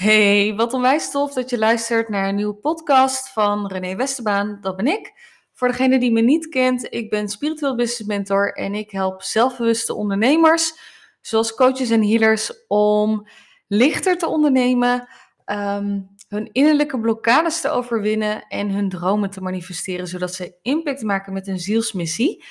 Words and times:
Hey, 0.00 0.54
wat 0.56 0.72
onwijs 0.72 1.10
tof 1.10 1.32
dat 1.32 1.50
je 1.50 1.58
luistert 1.58 2.08
naar 2.08 2.28
een 2.28 2.34
nieuwe 2.34 2.54
podcast 2.54 3.32
van 3.32 3.66
René 3.66 3.96
Westerbaan. 3.96 4.58
Dat 4.60 4.76
ben 4.76 4.86
ik. 4.86 5.12
Voor 5.52 5.68
degene 5.68 5.98
die 5.98 6.12
me 6.12 6.20
niet 6.20 6.48
kent, 6.48 6.86
ik 6.94 7.10
ben 7.10 7.28
spiritueel 7.28 7.76
business 7.76 8.08
mentor 8.08 8.52
en 8.52 8.74
ik 8.74 8.90
help 8.90 9.22
zelfbewuste 9.22 9.94
ondernemers, 9.94 10.78
zoals 11.20 11.54
coaches 11.54 11.90
en 11.90 12.08
healers, 12.08 12.66
om 12.66 13.28
lichter 13.66 14.18
te 14.18 14.26
ondernemen, 14.26 15.08
ehm, 15.44 16.00
hun 16.28 16.48
innerlijke 16.52 17.00
blokkades 17.00 17.60
te 17.60 17.68
overwinnen 17.68 18.46
en 18.48 18.70
hun 18.70 18.88
dromen 18.88 19.30
te 19.30 19.42
manifesteren, 19.42 20.06
zodat 20.06 20.34
ze 20.34 20.58
impact 20.62 21.02
maken 21.02 21.32
met 21.32 21.46
hun 21.46 21.58
zielsmissie. 21.58 22.44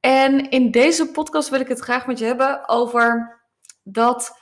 En 0.00 0.50
in 0.50 0.70
deze 0.70 1.10
podcast 1.10 1.48
wil 1.48 1.60
ik 1.60 1.68
het 1.68 1.80
graag 1.80 2.06
met 2.06 2.18
je 2.18 2.24
hebben 2.24 2.68
over 2.68 3.40
dat 3.82 4.39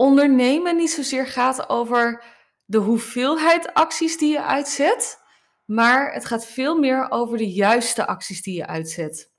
ondernemen 0.00 0.76
niet 0.76 0.90
zozeer 0.90 1.26
gaat 1.26 1.68
over 1.68 2.24
de 2.64 2.78
hoeveelheid 2.78 3.74
acties 3.74 4.18
die 4.18 4.32
je 4.32 4.42
uitzet, 4.42 5.22
maar 5.64 6.12
het 6.12 6.24
gaat 6.24 6.46
veel 6.46 6.78
meer 6.78 7.10
over 7.10 7.38
de 7.38 7.52
juiste 7.52 8.06
acties 8.06 8.42
die 8.42 8.56
je 8.56 8.66
uitzet. 8.66 9.32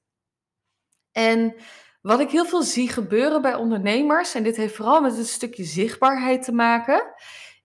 En 1.11 1.55
wat 2.01 2.19
ik 2.19 2.29
heel 2.29 2.45
veel 2.45 2.61
zie 2.61 2.89
gebeuren 2.89 3.41
bij 3.41 3.55
ondernemers, 3.55 4.33
en 4.33 4.43
dit 4.43 4.55
heeft 4.55 4.75
vooral 4.75 5.01
met 5.01 5.17
een 5.17 5.25
stukje 5.25 5.63
zichtbaarheid 5.63 6.43
te 6.43 6.51
maken, 6.51 7.13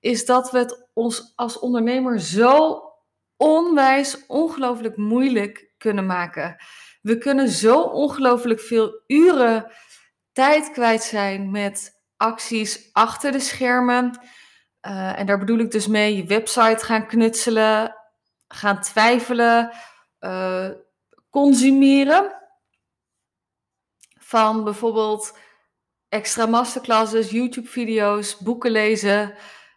is 0.01 0.25
dat 0.25 0.51
we 0.51 0.59
het 0.59 0.89
ons 0.93 1.33
als 1.35 1.59
ondernemer 1.59 2.21
zo 2.21 2.83
onwijs, 3.37 4.27
ongelooflijk 4.27 4.97
moeilijk 4.97 5.73
kunnen 5.79 6.07
maken. 6.07 6.57
We 7.03 7.19
kunnen 7.19 7.49
zo 7.49 7.81
ongelooflijk 7.81 8.61
veel 8.61 9.03
uren 9.07 9.73
tijd 10.33 10.71
kwijt 10.71 11.03
zijn 11.03 11.51
met 11.51 11.96
acties 12.17 12.91
achter 12.93 13.33
de 13.33 13.41
schermen. 13.41 14.21
Uh, 14.87 15.19
en 15.19 15.27
daar 15.27 15.39
bedoel 15.39 15.59
ik 15.59 15.71
dus 15.71 15.87
mee 15.87 16.17
je 16.17 16.25
website 16.25 16.85
gaan 16.85 17.07
knutselen, 17.07 17.97
gaan 18.49 18.81
twijfelen, 18.81 19.73
uh, 20.21 20.71
consumeren. 21.31 22.35
Van 24.19 24.65
bijvoorbeeld 24.65 25.39
extra 26.09 26.47
masterclasses, 26.47 27.31
YouTube-video's, 27.31 28.39
boeken 28.39 28.71
lezen, 28.71 29.35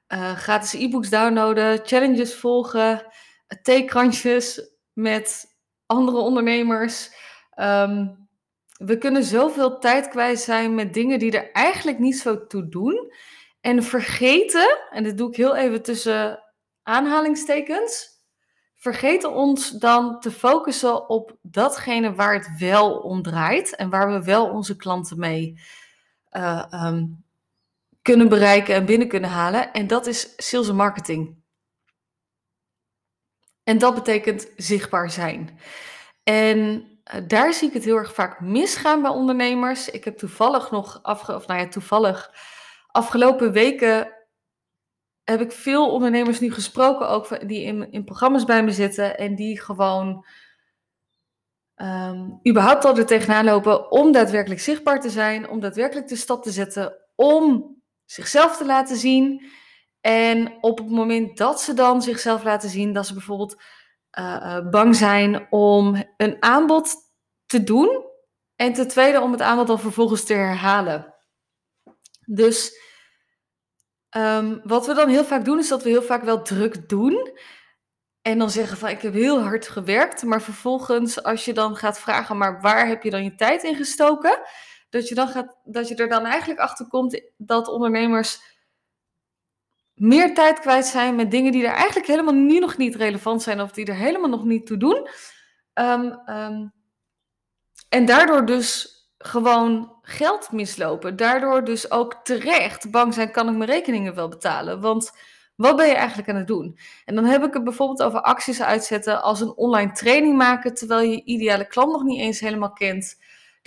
uh, 0.07 0.31
gratis 0.31 0.73
e-books 0.73 1.09
downloaden, 1.09 1.79
challenges 1.83 2.35
volgen, 2.35 3.05
theekrantjes 3.61 4.61
met 4.93 5.45
andere 5.85 6.17
ondernemers. 6.17 7.11
Um, 7.55 8.18
we 8.80 8.97
kunnen 8.97 9.23
zoveel 9.23 9.80
tijd 9.80 10.08
kwijt 10.08 10.39
zijn 10.39 10.75
met 10.75 10.94
dingen 10.94 11.19
die 11.19 11.31
er 11.31 11.52
eigenlijk 11.52 11.99
niet 11.99 12.17
zo 12.17 12.47
toe 12.47 12.67
doen. 12.67 13.13
En 13.61 13.83
vergeten, 13.83 14.80
en 14.89 15.03
dit 15.03 15.17
doe 15.17 15.30
ik 15.30 15.36
heel 15.36 15.55
even 15.55 15.81
tussen 15.81 16.44
aanhalingstekens, 16.83 18.08
vergeten 18.75 19.33
ons 19.33 19.69
dan 19.69 20.19
te 20.19 20.31
focussen 20.31 21.09
op 21.09 21.38
datgene 21.41 22.13
waar 22.13 22.33
het 22.33 22.58
wel 22.59 22.97
om 22.97 23.21
draait 23.21 23.75
en 23.75 23.89
waar 23.89 24.11
we 24.11 24.23
wel 24.23 24.49
onze 24.49 24.75
klanten 24.75 25.19
mee 25.19 25.59
uh, 26.31 26.66
um, 26.71 27.23
kunnen 28.02 28.30
bereiken 28.30 28.75
en 28.75 28.86
binnen 28.86 29.08
kunnen 29.08 29.30
halen. 29.30 29.73
En 29.73 29.88
dat 29.88 30.08
is 30.08 30.33
sales 30.38 30.69
en 30.69 30.75
marketing. 30.75 31.38
En 33.64 33.77
dat 33.77 33.95
betekent 33.95 34.52
zichtbaar 34.55 35.11
zijn. 35.11 35.59
En 36.23 36.83
eh, 36.83 36.98
daar 37.27 37.53
zie 37.53 37.67
ik 37.67 37.73
het 37.73 37.83
heel 37.83 37.95
erg 37.95 38.13
vaak 38.13 38.39
misgaan 38.39 39.02
bij 39.02 39.11
ondernemers. 39.11 39.89
Ik 39.89 40.03
heb 40.03 40.17
toevallig 40.17 40.71
nog 40.71 40.99
afge 41.02 41.35
of 41.35 41.47
nou 41.47 41.59
ja, 41.59 41.67
toevallig 41.67 42.31
afgelopen 42.88 43.52
weken 43.52 44.13
heb 45.23 45.41
ik 45.41 45.52
veel 45.52 45.91
ondernemers 45.91 46.39
nu 46.39 46.52
gesproken, 46.52 47.09
ook 47.09 47.47
die 47.47 47.63
in, 47.63 47.91
in 47.91 48.03
programma's 48.03 48.45
bij 48.45 48.63
me 48.63 48.71
zitten 48.71 49.17
en 49.17 49.35
die 49.35 49.61
gewoon 49.61 50.25
um, 51.75 52.39
überhaupt 52.47 52.86
al 52.86 52.97
er 52.97 53.05
tegenaan 53.05 53.45
lopen 53.45 53.91
om 53.91 54.11
daadwerkelijk 54.11 54.61
zichtbaar 54.61 55.02
te 55.02 55.09
zijn, 55.09 55.49
om 55.49 55.59
daadwerkelijk 55.59 56.08
de 56.08 56.15
stap 56.15 56.43
te 56.43 56.52
zetten 56.52 56.95
om 57.15 57.76
zichzelf 58.05 58.58
te 58.58 58.65
laten 58.65 58.97
zien. 58.97 59.45
En 60.02 60.58
op 60.61 60.77
het 60.77 60.89
moment 60.89 61.37
dat 61.37 61.61
ze 61.61 61.73
dan 61.73 62.02
zichzelf 62.02 62.43
laten 62.43 62.70
zien, 62.70 62.93
dat 62.93 63.08
ze 63.08 63.14
bijvoorbeeld 63.14 63.61
uh, 64.20 64.70
bang 64.70 64.95
zijn 64.95 65.47
om 65.49 66.03
een 66.17 66.37
aanbod 66.39 66.95
te 67.45 67.64
doen. 67.64 68.08
En 68.55 68.73
ten 68.73 68.87
tweede 68.87 69.21
om 69.21 69.31
het 69.31 69.42
aanbod 69.42 69.67
dan 69.67 69.80
vervolgens 69.80 70.23
te 70.23 70.33
herhalen. 70.33 71.15
Dus 72.25 72.71
um, 74.17 74.61
wat 74.64 74.86
we 74.86 74.93
dan 74.93 75.09
heel 75.09 75.23
vaak 75.23 75.45
doen, 75.45 75.59
is 75.59 75.67
dat 75.67 75.83
we 75.83 75.89
heel 75.89 76.02
vaak 76.02 76.23
wel 76.23 76.42
druk 76.42 76.89
doen. 76.89 77.31
En 78.21 78.37
dan 78.37 78.49
zeggen 78.49 78.77
van 78.77 78.89
ik 78.89 79.02
heb 79.02 79.14
heel 79.14 79.42
hard 79.42 79.67
gewerkt. 79.67 80.23
Maar 80.23 80.41
vervolgens, 80.41 81.23
als 81.23 81.45
je 81.45 81.53
dan 81.53 81.76
gaat 81.76 81.99
vragen, 81.99 82.37
maar 82.37 82.61
waar 82.61 82.87
heb 82.87 83.03
je 83.03 83.09
dan 83.09 83.23
je 83.23 83.36
tijd 83.36 83.64
in 83.64 83.76
gestoken? 83.76 84.39
Dat 84.89 85.08
je, 85.08 85.15
dan 85.15 85.27
gaat, 85.27 85.58
dat 85.64 85.87
je 85.87 85.95
er 85.95 86.09
dan 86.09 86.26
eigenlijk 86.26 86.59
achter 86.59 86.87
komt 86.87 87.21
dat 87.37 87.67
ondernemers 87.67 88.58
meer 89.99 90.33
tijd 90.33 90.60
kwijt 90.60 90.86
zijn 90.86 91.15
met 91.15 91.32
dingen 91.32 91.52
die 91.52 91.65
er 91.65 91.73
eigenlijk 91.73 92.08
helemaal 92.08 92.33
nu 92.33 92.60
nog 92.60 92.77
niet 92.77 92.95
relevant 92.95 93.42
zijn 93.42 93.61
of 93.61 93.71
die 93.71 93.86
er 93.86 93.95
helemaal 93.95 94.30
nog 94.30 94.43
niet 94.43 94.65
toe 94.65 94.77
doen. 94.77 95.08
Um, 95.73 96.20
um, 96.30 96.73
en 97.89 98.05
daardoor 98.05 98.45
dus 98.45 98.98
gewoon 99.17 99.98
geld 100.02 100.52
mislopen. 100.52 101.15
Daardoor 101.15 101.64
dus 101.64 101.92
ook 101.92 102.20
terecht 102.23 102.92
bang 102.92 103.14
zijn, 103.14 103.32
kan 103.32 103.49
ik 103.49 103.55
mijn 103.55 103.70
rekeningen 103.70 104.15
wel 104.15 104.27
betalen? 104.27 104.82
Want 104.82 105.11
wat 105.55 105.76
ben 105.76 105.88
je 105.88 105.93
eigenlijk 105.93 106.30
aan 106.30 106.36
het 106.36 106.48
doen? 106.48 106.80
En 107.05 107.15
dan 107.15 107.26
heb 107.26 107.43
ik 107.43 107.54
het 107.54 107.64
bijvoorbeeld 107.64 108.04
over 108.04 108.21
acties 108.21 108.61
uitzetten 108.61 109.21
als 109.21 109.42
een 109.42 109.55
online 109.55 109.92
training 109.92 110.38
maken, 110.38 110.73
terwijl 110.73 111.09
je 111.09 111.23
ideale 111.23 111.67
klant 111.67 111.92
nog 111.92 112.04
niet 112.04 112.20
eens 112.20 112.39
helemaal 112.39 112.73
kent. 112.73 113.17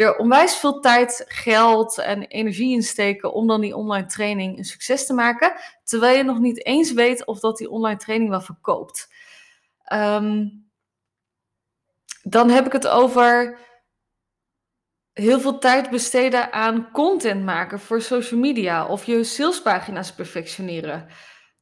Er 0.02 0.16
onwijs 0.16 0.56
veel 0.56 0.80
tijd, 0.80 1.24
geld 1.28 1.98
en 1.98 2.22
energie 2.22 2.74
in 2.74 2.82
steken 2.82 3.32
om 3.32 3.46
dan 3.46 3.60
die 3.60 3.76
online 3.76 4.06
training 4.06 4.58
een 4.58 4.64
succes 4.64 5.06
te 5.06 5.14
maken, 5.14 5.52
terwijl 5.84 6.16
je 6.16 6.22
nog 6.22 6.38
niet 6.38 6.64
eens 6.64 6.92
weet 6.92 7.26
of 7.26 7.40
dat 7.40 7.56
die 7.56 7.70
online 7.70 7.98
training 7.98 8.30
wel 8.30 8.40
verkoopt. 8.40 9.14
Um, 9.92 10.70
dan 12.22 12.50
heb 12.50 12.66
ik 12.66 12.72
het 12.72 12.88
over 12.88 13.58
heel 15.12 15.40
veel 15.40 15.58
tijd 15.58 15.90
besteden 15.90 16.52
aan 16.52 16.90
content 16.92 17.44
maken 17.44 17.80
voor 17.80 18.02
social 18.02 18.40
media 18.40 18.86
of 18.86 19.04
je 19.04 19.24
salespagina's 19.24 20.14
perfectioneren. 20.14 21.08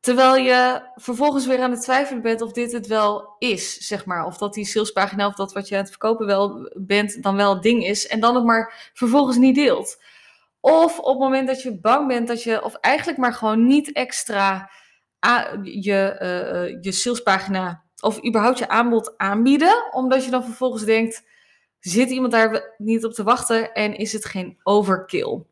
Terwijl 0.00 0.36
je 0.36 0.82
vervolgens 0.94 1.46
weer 1.46 1.62
aan 1.62 1.70
het 1.70 1.82
twijfelen 1.82 2.22
bent 2.22 2.42
of 2.42 2.52
dit 2.52 2.72
het 2.72 2.86
wel 2.86 3.36
is, 3.38 3.76
zeg 3.76 4.04
maar. 4.04 4.24
Of 4.24 4.38
dat 4.38 4.54
die 4.54 4.64
salespagina 4.64 5.26
of 5.26 5.34
dat 5.34 5.52
wat 5.52 5.68
je 5.68 5.74
aan 5.74 5.80
het 5.80 5.90
verkopen 5.90 6.26
wel 6.26 6.70
bent, 6.74 7.22
dan 7.22 7.36
wel 7.36 7.54
het 7.54 7.62
ding 7.62 7.84
is. 7.84 8.06
En 8.06 8.20
dan 8.20 8.34
het 8.34 8.44
maar 8.44 8.90
vervolgens 8.94 9.36
niet 9.36 9.54
deelt. 9.54 10.02
Of 10.60 10.98
op 10.98 11.06
het 11.06 11.18
moment 11.18 11.46
dat 11.46 11.62
je 11.62 11.80
bang 11.80 12.08
bent 12.08 12.28
dat 12.28 12.42
je, 12.42 12.64
of 12.64 12.74
eigenlijk 12.74 13.18
maar 13.18 13.34
gewoon 13.34 13.66
niet 13.66 13.92
extra 13.92 14.70
je, 15.62 16.16
uh, 16.22 16.82
je 16.82 16.92
salespagina 16.92 17.84
of 18.00 18.24
überhaupt 18.26 18.58
je 18.58 18.68
aanbod 18.68 19.18
aanbieden. 19.18 19.92
Omdat 19.92 20.24
je 20.24 20.30
dan 20.30 20.44
vervolgens 20.44 20.84
denkt, 20.84 21.22
Zit 21.80 22.10
iemand 22.10 22.32
daar 22.32 22.74
niet 22.78 23.04
op 23.04 23.12
te 23.12 23.22
wachten 23.22 23.72
en 23.72 23.96
is 23.96 24.12
het 24.12 24.24
geen 24.24 24.58
overkill? 24.62 25.42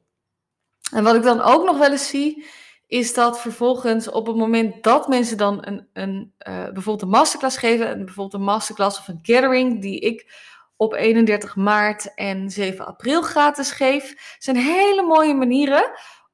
En 0.93 1.05
wat 1.05 1.15
ik 1.15 1.23
dan 1.23 1.41
ook 1.41 1.65
nog 1.65 1.79
wel 1.79 1.91
eens 1.91 2.09
zie, 2.09 2.47
is 2.89 3.15
dat 3.15 3.41
vervolgens 3.41 4.11
op 4.11 4.27
het 4.27 4.37
moment 4.37 4.83
dat 4.83 5.09
mensen 5.09 5.37
dan 5.37 5.67
een, 5.67 5.89
een 5.93 6.33
uh, 6.49 6.63
bijvoorbeeld 6.63 7.03
een 7.03 7.09
masterclass 7.09 7.57
geven, 7.57 7.89
en 7.89 8.05
bijvoorbeeld 8.05 8.35
een 8.35 8.47
masterclass 8.47 8.99
of 8.99 9.09
een 9.09 9.19
gathering 9.23 9.81
die 9.81 10.01
ik 10.01 10.47
op 10.77 10.95
31 10.95 11.57
maart 11.57 12.15
en 12.15 12.51
7 12.51 12.87
april 12.87 13.23
gratis 13.23 13.71
geef, 13.71 14.37
zijn 14.39 14.57
hele 14.57 15.03
mooie 15.03 15.35
manieren 15.35 15.91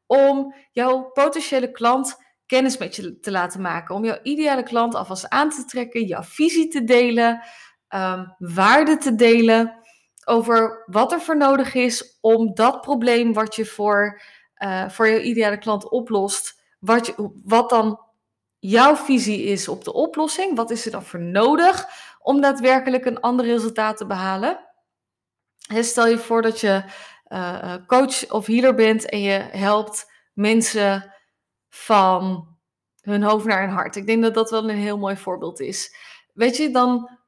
om 0.06 0.54
jouw 0.70 1.02
potentiële 1.02 1.70
klant 1.70 2.16
kennis 2.46 2.78
met 2.78 2.96
je 2.96 3.18
te 3.20 3.30
laten 3.30 3.60
maken. 3.60 3.94
Om 3.94 4.04
jouw 4.04 4.18
ideale 4.22 4.62
klant 4.62 4.94
alvast 4.94 5.28
aan 5.28 5.50
te 5.50 5.64
trekken, 5.64 6.06
jouw 6.06 6.22
visie 6.22 6.68
te 6.68 6.84
delen, 6.84 7.42
um, 7.88 8.34
waarde 8.38 8.96
te 8.96 9.14
delen 9.14 9.78
over 10.24 10.84
wat 10.86 11.12
er 11.12 11.20
voor 11.20 11.36
nodig 11.36 11.74
is 11.74 12.18
om 12.20 12.54
dat 12.54 12.80
probleem 12.80 13.32
wat 13.32 13.54
je 13.54 13.64
voor, 13.64 14.22
uh, 14.64 14.88
voor 14.88 15.08
je 15.08 15.22
ideale 15.22 15.58
klant 15.58 15.88
oplost, 15.88 16.62
wat, 16.78 17.14
wat 17.44 17.70
dan 17.70 18.00
jouw 18.58 18.96
visie 18.96 19.42
is 19.42 19.68
op 19.68 19.84
de 19.84 19.92
oplossing. 19.92 20.56
Wat 20.56 20.70
is 20.70 20.84
er 20.84 20.90
dan 20.90 21.04
voor 21.04 21.20
nodig 21.20 21.86
om 22.18 22.40
daadwerkelijk 22.40 23.04
een 23.04 23.20
ander 23.20 23.46
resultaat 23.46 23.96
te 23.96 24.06
behalen? 24.06 24.58
stel 25.80 26.06
je 26.06 26.18
voor 26.18 26.42
dat 26.42 26.60
je 26.60 26.84
uh, 27.28 27.74
coach 27.86 28.30
of 28.30 28.46
healer 28.46 28.74
bent 28.74 29.08
en 29.08 29.20
je 29.20 29.48
helpt 29.50 30.10
mensen 30.32 31.14
van 31.68 32.48
hun 33.00 33.22
hoofd 33.22 33.44
naar 33.44 33.60
hun 33.60 33.70
hart. 33.70 33.96
Ik 33.96 34.06
denk 34.06 34.22
dat 34.22 34.34
dat 34.34 34.50
wel 34.50 34.68
een 34.68 34.76
heel 34.76 34.98
mooi 34.98 35.16
voorbeeld 35.16 35.60
is. 35.60 35.96
Weet 36.32 36.56
je, 36.56 36.70
dan 36.70 37.18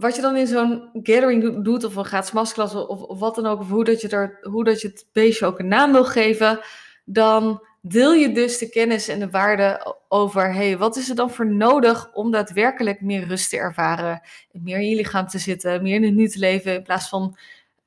wat 0.00 0.16
je 0.16 0.22
dan 0.22 0.36
in 0.36 0.46
zo'n 0.46 0.90
gathering 0.92 1.64
doet, 1.64 1.84
of 1.84 1.96
een 1.96 2.04
gratis 2.04 2.32
masterclass, 2.32 2.74
of, 2.74 3.18
wat 3.18 3.34
dan 3.34 3.46
ook, 3.46 3.60
of 3.60 3.68
hoe 3.68 3.84
dat, 3.84 4.00
je 4.00 4.08
er, 4.08 4.38
hoe 4.42 4.64
dat 4.64 4.80
je 4.80 4.88
het 4.88 5.06
beestje 5.12 5.46
ook 5.46 5.58
een 5.58 5.68
naam 5.68 5.92
wil 5.92 6.04
geven, 6.04 6.60
dan 7.04 7.62
deel 7.82 8.12
je 8.12 8.32
dus 8.32 8.58
de 8.58 8.68
kennis 8.68 9.08
en 9.08 9.18
de 9.18 9.30
waarde 9.30 9.96
over, 10.08 10.54
hey, 10.54 10.78
wat 10.78 10.96
is 10.96 11.08
er 11.08 11.14
dan 11.14 11.30
voor 11.30 11.46
nodig 11.46 12.10
om 12.14 12.30
daadwerkelijk 12.30 13.00
meer 13.00 13.26
rust 13.26 13.50
te 13.50 13.56
ervaren, 13.56 14.20
meer 14.52 14.78
in 14.78 14.88
je 14.88 14.96
lichaam 14.96 15.26
te 15.26 15.38
zitten, 15.38 15.82
meer 15.82 15.94
in 15.94 16.04
het 16.04 16.14
nu 16.14 16.28
te 16.28 16.38
leven, 16.38 16.74
in 16.74 16.82
plaats 16.82 17.08
van 17.08 17.36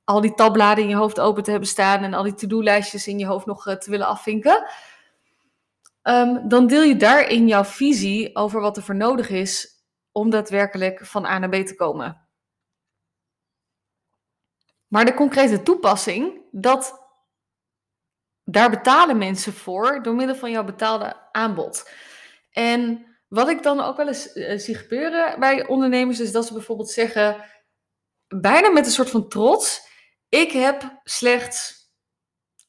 al 0.03 0.21
die 0.21 0.33
tabbladen 0.33 0.83
in 0.83 0.89
je 0.89 0.95
hoofd 0.95 1.19
open 1.19 1.43
te 1.43 1.51
hebben 1.51 1.69
staan 1.69 2.03
en 2.03 2.13
al 2.13 2.23
die 2.23 2.33
to-do-lijstjes 2.33 3.07
in 3.07 3.19
je 3.19 3.25
hoofd 3.25 3.45
nog 3.45 3.67
eh, 3.67 3.75
te 3.75 3.89
willen 3.89 4.07
afvinken. 4.07 4.65
Um, 6.03 6.47
dan 6.47 6.67
deel 6.67 6.81
je 6.81 6.95
daarin 6.95 7.47
jouw 7.47 7.63
visie 7.63 8.35
over 8.35 8.61
wat 8.61 8.77
er 8.77 8.83
voor 8.83 8.95
nodig 8.95 9.29
is 9.29 9.72
om 10.13 10.29
daadwerkelijk 10.29 11.05
van 11.05 11.25
A 11.25 11.39
naar 11.39 11.49
B 11.49 11.53
te 11.65 11.75
komen. 11.75 12.27
Maar 14.87 15.05
de 15.05 15.13
concrete 15.13 15.63
toepassing, 15.63 16.41
dat, 16.51 17.07
daar 18.43 18.69
betalen 18.69 19.17
mensen 19.17 19.53
voor 19.53 20.03
door 20.03 20.15
middel 20.15 20.35
van 20.35 20.51
jouw 20.51 20.63
betaalde 20.63 21.31
aanbod. 21.31 21.89
En 22.51 23.05
wat 23.27 23.49
ik 23.49 23.63
dan 23.63 23.79
ook 23.79 23.97
wel 23.97 24.07
eens 24.07 24.35
uh, 24.35 24.57
zie 24.57 24.75
gebeuren 24.75 25.39
bij 25.39 25.67
ondernemers, 25.67 26.19
is 26.19 26.31
dat 26.31 26.45
ze 26.45 26.53
bijvoorbeeld 26.53 26.89
zeggen, 26.89 27.45
bijna 28.27 28.69
met 28.69 28.85
een 28.85 28.91
soort 28.91 29.09
van 29.09 29.29
trots, 29.29 29.87
ik 30.29 30.51
heb 30.51 30.99
slechts 31.03 31.81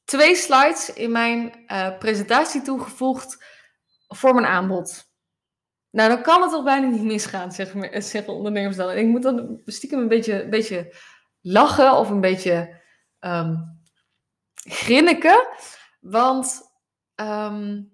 twee 0.05 0.35
slides 0.35 0.93
in 0.93 1.13
mijn 1.13 1.65
uh, 1.67 1.99
presentatie 1.99 2.63
toegevoegd 2.63 3.45
voor 4.09 4.35
mijn 4.35 4.47
aanbod. 4.47 5.14
Nou, 5.95 6.09
dan 6.09 6.23
kan 6.23 6.43
het 6.43 6.51
toch 6.51 6.65
bijna 6.65 6.87
niet 6.87 7.03
misgaan, 7.03 7.53
zeggen, 7.53 8.03
zeggen 8.03 8.33
ondernemers 8.33 8.77
dan. 8.77 8.91
En 8.91 8.99
ik 8.99 9.07
moet 9.07 9.23
dan 9.23 9.61
stiekem 9.65 9.99
een 9.99 10.09
beetje, 10.09 10.43
een 10.43 10.51
beetje 10.51 10.95
lachen 11.41 11.97
of 11.97 12.11
een 12.11 12.21
beetje 12.21 12.81
um, 13.21 13.81
grinniken. 14.55 15.49
Want 16.01 16.61
um, 17.21 17.93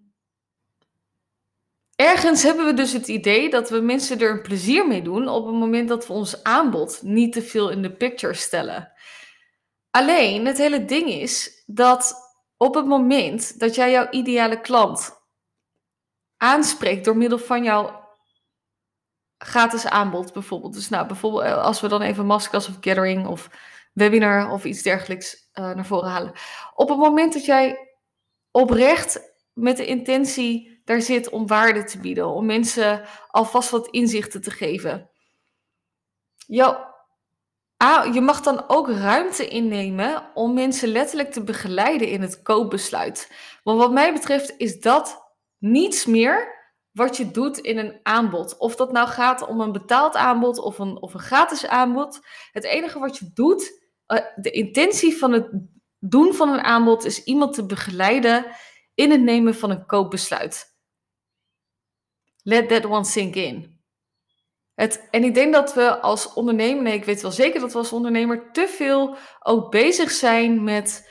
ergens 1.94 2.43
hebben 2.43 2.67
we 2.67 2.75
dus 2.75 2.93
het 2.93 3.08
idee 3.08 3.50
dat 3.50 3.70
we 3.70 3.81
mensen 3.81 4.20
er 4.20 4.31
een 4.31 4.43
plezier 4.43 4.87
mee 4.87 5.02
doen 5.02 5.29
op 5.29 5.47
het 5.47 5.55
moment 5.55 5.88
dat 5.88 6.06
we 6.06 6.12
ons 6.12 6.43
aanbod 6.43 7.02
niet 7.02 7.32
te 7.32 7.43
veel 7.43 7.70
in 7.70 7.82
de 7.82 7.97
picture 7.97 8.35
stellen. 8.35 8.93
Alleen 9.91 10.47
het 10.47 10.58
hele 10.58 10.85
ding 10.85 11.08
is 11.08 11.62
dat 11.67 12.14
op 12.56 12.75
het 12.75 12.87
moment 12.87 13.58
dat 13.58 13.75
jij 13.75 13.91
jouw 13.91 14.11
ideale 14.11 14.61
klant 14.61 15.20
aanspreekt 16.43 17.05
door 17.05 17.17
middel 17.17 17.39
van 17.39 17.65
jouw 17.65 18.09
gratis 19.39 19.87
aanbod 19.87 20.33
bijvoorbeeld. 20.33 20.73
Dus 20.73 20.89
nou, 20.89 21.07
bijvoorbeeld 21.07 21.45
eh, 21.45 21.65
als 21.65 21.81
we 21.81 21.89
dan 21.89 22.03
even 22.03 22.27
maskers 22.27 22.69
of 22.69 22.77
gathering 22.81 23.27
of 23.27 23.51
webinar 23.93 24.51
of 24.51 24.65
iets 24.65 24.83
dergelijks 24.83 25.51
uh, 25.55 25.75
naar 25.75 25.87
voren 25.87 26.11
halen. 26.11 26.33
Op 26.75 26.89
het 26.89 26.99
moment 26.99 27.33
dat 27.33 27.45
jij 27.45 27.89
oprecht 28.51 29.21
met 29.53 29.77
de 29.77 29.87
intentie 29.87 30.81
daar 30.85 31.01
zit 31.01 31.29
om 31.29 31.47
waarde 31.47 31.85
te 31.85 32.01
bieden, 32.01 32.29
om 32.29 32.47
mensen 32.47 33.05
alvast 33.29 33.71
wat 33.71 33.89
inzichten 33.89 34.41
te 34.41 34.51
geven. 34.51 35.11
Jouw 36.47 36.89
Ah, 37.83 38.15
je 38.15 38.21
mag 38.21 38.41
dan 38.41 38.65
ook 38.67 38.91
ruimte 38.91 39.49
innemen 39.49 40.31
om 40.35 40.55
mensen 40.55 40.89
letterlijk 40.89 41.33
te 41.33 41.43
begeleiden 41.43 42.09
in 42.09 42.23
het 42.23 42.43
koopbesluit. 42.43 43.33
Want 43.63 43.79
wat 43.79 43.93
mij 43.93 44.13
betreft 44.13 44.55
is 44.57 44.81
dat 44.81 45.20
niets 45.61 46.07
meer 46.07 46.59
wat 46.91 47.17
je 47.17 47.31
doet 47.31 47.59
in 47.59 47.79
een 47.79 48.01
aanbod. 48.03 48.57
Of 48.57 48.77
dat 48.77 48.93
nou 48.93 49.09
gaat 49.09 49.47
om 49.47 49.61
een 49.61 49.73
betaald 49.73 50.17
aanbod 50.17 50.59
of 50.59 50.79
een, 50.79 51.03
of 51.03 51.15
een 51.15 51.21
gratis 51.21 51.67
aanbod. 51.67 52.21
Het 52.53 52.65
enige 52.65 52.99
wat 52.99 53.19
je 53.19 53.31
doet, 53.35 53.83
uh, 54.07 54.19
de 54.37 54.51
intentie 54.51 55.17
van 55.17 55.33
het 55.33 55.49
doen 55.99 56.35
van 56.35 56.49
een 56.49 56.62
aanbod, 56.62 57.05
is 57.05 57.25
iemand 57.25 57.55
te 57.55 57.67
begeleiden 57.67 58.47
in 58.95 59.11
het 59.11 59.21
nemen 59.21 59.55
van 59.55 59.71
een 59.71 59.87
koopbesluit. 59.87 60.79
Let 62.43 62.69
that 62.69 62.85
one 62.85 63.05
sink 63.05 63.35
in. 63.35 63.79
Het, 64.75 65.09
en 65.11 65.25
ik 65.25 65.35
denk 65.35 65.53
dat 65.53 65.75
we 65.75 66.01
als 66.01 66.33
ondernemer, 66.33 66.83
nee, 66.83 66.95
ik 66.95 67.05
weet 67.05 67.23
wel 67.23 67.31
zeker 67.31 67.61
dat 67.61 67.73
we 67.73 67.79
als 67.79 67.93
ondernemer 67.93 68.53
te 68.53 68.69
veel 68.69 69.17
ook 69.41 69.71
bezig 69.71 70.11
zijn 70.11 70.65
met 70.65 71.11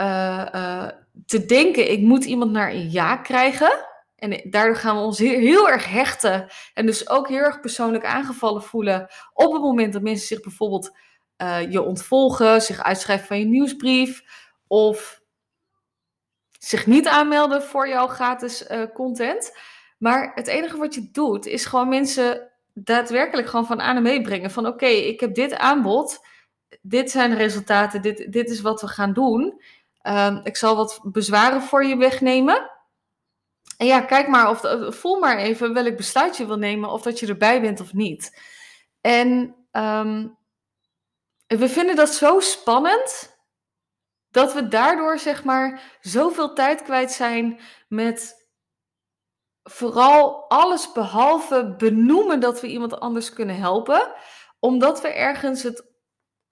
uh, 0.00 0.46
uh, 0.54 0.88
te 1.26 1.44
denken: 1.44 1.90
ik 1.90 2.00
moet 2.00 2.24
iemand 2.24 2.50
naar 2.50 2.70
een 2.70 2.90
ja 2.90 3.16
krijgen. 3.16 3.88
En 4.16 4.50
daardoor 4.50 4.76
gaan 4.76 4.96
we 4.96 5.02
ons 5.02 5.18
heel, 5.18 5.68
erg 5.68 5.90
hechten 5.90 6.46
en 6.74 6.86
dus 6.86 7.08
ook 7.08 7.28
heel 7.28 7.38
erg 7.38 7.60
persoonlijk 7.60 8.04
aangevallen 8.04 8.62
voelen 8.62 9.08
op 9.32 9.52
het 9.52 9.62
moment 9.62 9.92
dat 9.92 10.02
mensen 10.02 10.26
zich 10.26 10.40
bijvoorbeeld 10.40 10.96
uh, 11.42 11.70
je 11.70 11.82
ontvolgen, 11.82 12.62
zich 12.62 12.82
uitschrijven 12.82 13.26
van 13.26 13.38
je 13.38 13.44
nieuwsbrief 13.44 14.22
of 14.66 15.22
zich 16.58 16.86
niet 16.86 17.08
aanmelden 17.08 17.62
voor 17.62 17.88
jouw 17.88 18.06
gratis 18.06 18.66
content. 18.94 19.52
Maar 19.98 20.32
het 20.34 20.46
enige 20.46 20.76
wat 20.76 20.94
je 20.94 21.08
doet 21.12 21.46
is 21.46 21.64
gewoon 21.64 21.88
mensen 21.88 22.50
daadwerkelijk 22.74 23.48
gewoon 23.48 23.66
van 23.66 23.80
A 23.80 23.92
naar 23.92 24.20
B 24.20 24.22
brengen. 24.22 24.50
Van 24.50 24.66
oké, 24.66 24.86
ik 24.86 25.20
heb 25.20 25.34
dit 25.34 25.54
aanbod, 25.54 26.26
dit 26.82 27.10
zijn 27.10 27.30
de 27.30 27.36
resultaten, 27.36 28.02
dit, 28.02 28.32
dit 28.32 28.50
is 28.50 28.60
wat 28.60 28.80
we 28.80 28.88
gaan 28.88 29.12
doen. 29.12 29.62
Uh, 30.02 30.40
ik 30.42 30.56
zal 30.56 30.76
wat 30.76 31.00
bezwaren 31.02 31.62
voor 31.62 31.84
je 31.84 31.96
wegnemen. 31.96 32.70
En 33.76 33.86
ja, 33.86 34.00
kijk 34.00 34.28
maar 34.28 34.50
of 34.50 34.60
voel 34.94 35.18
maar 35.18 35.36
even 35.36 35.74
welk 35.74 35.96
besluit 35.96 36.36
je 36.36 36.46
wil 36.46 36.58
nemen, 36.58 36.90
of 36.90 37.02
dat 37.02 37.18
je 37.18 37.26
erbij 37.26 37.60
bent 37.60 37.80
of 37.80 37.92
niet. 37.92 38.40
En 39.00 39.54
um, 39.72 40.38
we 41.46 41.68
vinden 41.68 41.96
dat 41.96 42.14
zo 42.14 42.40
spannend 42.40 43.38
dat 44.30 44.52
we 44.52 44.68
daardoor 44.68 45.18
zeg 45.18 45.44
maar 45.44 45.98
zoveel 46.00 46.52
tijd 46.52 46.82
kwijt 46.82 47.12
zijn 47.12 47.60
met 47.88 48.48
vooral 49.62 50.48
alles 50.48 50.92
behalve 50.92 51.74
benoemen 51.76 52.40
dat 52.40 52.60
we 52.60 52.66
iemand 52.66 53.00
anders 53.00 53.32
kunnen 53.32 53.56
helpen, 53.56 54.12
omdat 54.58 55.00
we 55.00 55.08
ergens 55.08 55.62
het, 55.62 55.89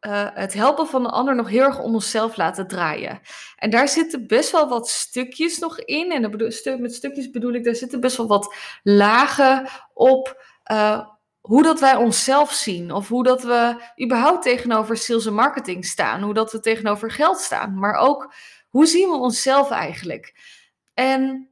uh, 0.01 0.29
het 0.35 0.55
helpen 0.55 0.87
van 0.87 1.03
de 1.03 1.09
ander 1.09 1.35
nog 1.35 1.49
heel 1.49 1.63
erg 1.63 1.79
om 1.79 1.95
onszelf 1.95 2.37
laten 2.37 2.67
draaien. 2.67 3.21
En 3.57 3.71
daar 3.71 3.89
zitten 3.89 4.27
best 4.27 4.51
wel 4.51 4.69
wat 4.69 4.89
stukjes 4.89 5.59
nog 5.59 5.79
in. 5.81 6.13
En 6.13 6.81
met 6.81 6.95
stukjes 6.95 7.31
bedoel 7.31 7.53
ik, 7.53 7.65
daar 7.65 7.75
zitten 7.75 8.01
best 8.01 8.17
wel 8.17 8.27
wat 8.27 8.55
lagen 8.83 9.69
op. 9.95 10.47
Uh, 10.73 11.07
hoe 11.41 11.63
dat 11.63 11.81
wij 11.81 11.97
onszelf 11.97 12.53
zien, 12.53 12.93
of 12.93 13.09
hoe 13.09 13.23
dat 13.23 13.43
we 13.43 13.83
überhaupt 14.03 14.43
tegenover 14.43 14.97
sales 14.97 15.27
en 15.27 15.35
marketing 15.35 15.85
staan, 15.85 16.23
hoe 16.23 16.35
dat 16.35 16.53
we 16.53 16.61
tegenover 16.61 17.11
geld 17.11 17.39
staan, 17.39 17.79
maar 17.79 17.95
ook 17.95 18.35
hoe 18.69 18.87
zien 18.87 19.09
we 19.09 19.17
onszelf 19.17 19.71
eigenlijk. 19.71 20.35
En 20.95 21.48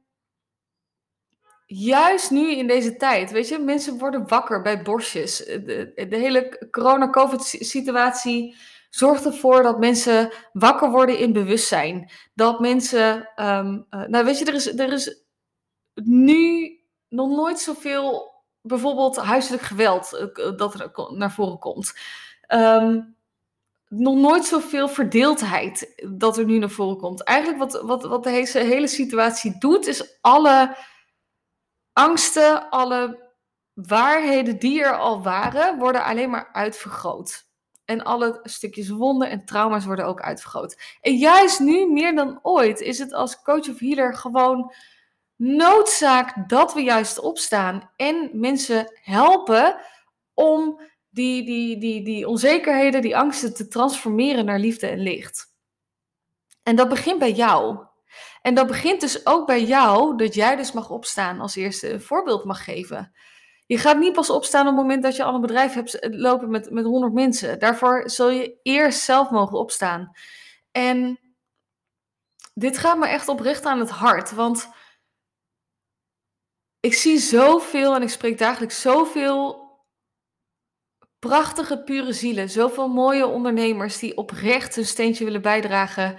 juist 1.67 2.31
nu 2.31 2.51
in 2.51 2.67
deze 2.67 2.95
tijd, 2.95 3.31
weet 3.31 3.47
je, 3.47 3.59
mensen 3.59 3.97
worden 3.97 4.27
wakker 4.27 4.61
bij 4.61 4.81
borstjes. 4.81 5.37
De, 5.37 6.07
de 6.09 6.15
hele 6.15 6.67
corona-covid-situatie 6.71 8.55
zorgt 8.89 9.25
ervoor 9.25 9.63
dat 9.63 9.79
mensen 9.79 10.31
wakker 10.53 10.89
worden 10.89 11.17
in 11.19 11.33
bewustzijn. 11.33 12.11
Dat 12.33 12.59
mensen, 12.59 13.29
um, 13.35 13.85
uh, 13.89 14.03
nou 14.05 14.25
weet 14.25 14.39
je, 14.39 14.45
er 14.45 14.53
is, 14.53 14.77
er 14.77 14.93
is 14.93 15.23
nu 16.03 16.71
nog 17.09 17.29
nooit 17.29 17.59
zoveel, 17.59 18.33
bijvoorbeeld 18.61 19.15
huiselijk 19.17 19.63
geweld, 19.63 20.29
dat 20.57 20.73
er 20.73 20.91
naar 21.13 21.31
voren 21.31 21.59
komt. 21.59 21.93
Um, 22.53 23.15
nog 23.87 24.15
nooit 24.15 24.45
zoveel 24.45 24.89
verdeeldheid 24.89 26.03
dat 26.17 26.37
er 26.37 26.45
nu 26.45 26.57
naar 26.57 26.69
voren 26.69 26.97
komt. 26.97 27.23
Eigenlijk 27.23 27.59
wat, 27.59 27.81
wat, 27.81 28.03
wat 28.03 28.23
deze 28.23 28.59
hele 28.59 28.87
situatie 28.87 29.55
doet, 29.59 29.87
is 29.87 30.17
alle 30.21 30.75
angsten, 31.97 32.69
alle 32.69 33.31
waarheden 33.73 34.59
die 34.59 34.83
er 34.83 34.97
al 34.97 35.23
waren, 35.23 35.77
worden 35.77 36.03
alleen 36.03 36.29
maar 36.29 36.49
uitvergroot. 36.51 37.45
En 37.85 38.03
alle 38.03 38.39
stukjes 38.43 38.89
wonden 38.89 39.29
en 39.29 39.45
trauma's 39.45 39.85
worden 39.85 40.05
ook 40.05 40.21
uitvergroot. 40.21 40.97
En 41.01 41.15
juist 41.15 41.59
nu, 41.59 41.91
meer 41.91 42.15
dan 42.15 42.39
ooit, 42.41 42.79
is 42.79 42.99
het 42.99 43.13
als 43.13 43.41
coach 43.41 43.69
of 43.69 43.79
healer 43.79 44.15
gewoon 44.15 44.73
noodzaak 45.35 46.49
dat 46.49 46.73
we 46.73 46.81
juist 46.81 47.19
opstaan 47.19 47.89
en 47.95 48.29
mensen 48.33 48.91
helpen 49.01 49.77
om 50.33 50.81
die, 51.09 51.45
die, 51.45 51.77
die, 51.77 52.03
die 52.03 52.27
onzekerheden, 52.27 53.01
die 53.01 53.17
angsten 53.17 53.53
te 53.53 53.67
transformeren 53.67 54.45
naar 54.45 54.59
liefde 54.59 54.87
en 54.87 54.99
licht. 54.99 55.55
En 56.63 56.75
dat 56.75 56.89
begint 56.89 57.19
bij 57.19 57.31
jou. 57.31 57.86
En 58.41 58.53
dat 58.53 58.67
begint 58.67 59.01
dus 59.01 59.25
ook 59.25 59.45
bij 59.45 59.63
jou, 59.63 60.17
dat 60.17 60.33
jij 60.33 60.55
dus 60.55 60.71
mag 60.71 60.89
opstaan 60.89 61.39
als 61.39 61.55
eerste 61.55 61.91
een 61.91 62.01
voorbeeld 62.01 62.43
mag 62.43 62.63
geven. 62.63 63.13
Je 63.65 63.77
gaat 63.77 63.97
niet 63.99 64.13
pas 64.13 64.29
opstaan 64.29 64.67
op 64.67 64.73
het 64.73 64.81
moment 64.81 65.03
dat 65.03 65.15
je 65.15 65.23
al 65.23 65.35
een 65.35 65.41
bedrijf 65.41 65.73
hebt 65.73 65.99
eh, 65.99 66.19
lopen 66.19 66.49
met, 66.49 66.69
met 66.71 66.85
100 66.85 67.13
mensen. 67.13 67.59
Daarvoor 67.59 68.09
zul 68.09 68.29
je 68.29 68.59
eerst 68.63 68.99
zelf 68.99 69.29
mogen 69.29 69.57
opstaan. 69.59 70.11
En 70.71 71.19
dit 72.53 72.77
gaat 72.77 72.97
me 72.97 73.07
echt 73.07 73.27
oprecht 73.27 73.65
aan 73.65 73.79
het 73.79 73.89
hart, 73.89 74.31
want 74.31 74.69
ik 76.79 76.93
zie 76.93 77.17
zoveel 77.17 77.95
en 77.95 78.01
ik 78.01 78.09
spreek 78.09 78.37
dagelijks 78.37 78.81
zoveel 78.81 79.65
prachtige, 81.19 81.83
pure 81.83 82.13
zielen. 82.13 82.49
Zoveel 82.49 82.87
mooie 82.87 83.27
ondernemers 83.27 83.99
die 83.99 84.17
oprecht 84.17 84.75
hun 84.75 84.85
steentje 84.85 85.25
willen 85.25 85.41
bijdragen 85.41 86.17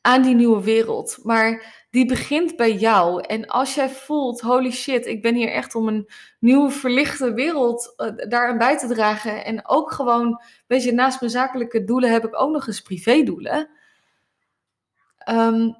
aan 0.00 0.22
die 0.22 0.34
nieuwe 0.34 0.62
wereld. 0.62 1.18
Maar 1.22 1.84
die 1.90 2.06
begint 2.06 2.56
bij 2.56 2.72
jou. 2.72 3.22
En 3.22 3.46
als 3.46 3.74
jij 3.74 3.90
voelt, 3.90 4.40
holy 4.40 4.70
shit, 4.70 5.06
ik 5.06 5.22
ben 5.22 5.34
hier 5.34 5.50
echt 5.50 5.74
om 5.74 5.88
een 5.88 6.10
nieuwe 6.38 6.70
verlichte 6.70 7.34
wereld 7.34 7.94
uh, 7.96 8.28
daaraan 8.28 8.58
bij 8.58 8.78
te 8.78 8.86
dragen. 8.86 9.44
En 9.44 9.68
ook 9.68 9.92
gewoon, 9.92 10.42
weet 10.66 10.82
je, 10.82 10.92
naast 10.92 11.20
mijn 11.20 11.32
zakelijke 11.32 11.84
doelen 11.84 12.12
heb 12.12 12.24
ik 12.24 12.40
ook 12.40 12.52
nog 12.52 12.66
eens 12.66 12.80
privédoelen. 12.82 13.68
Um, 15.28 15.76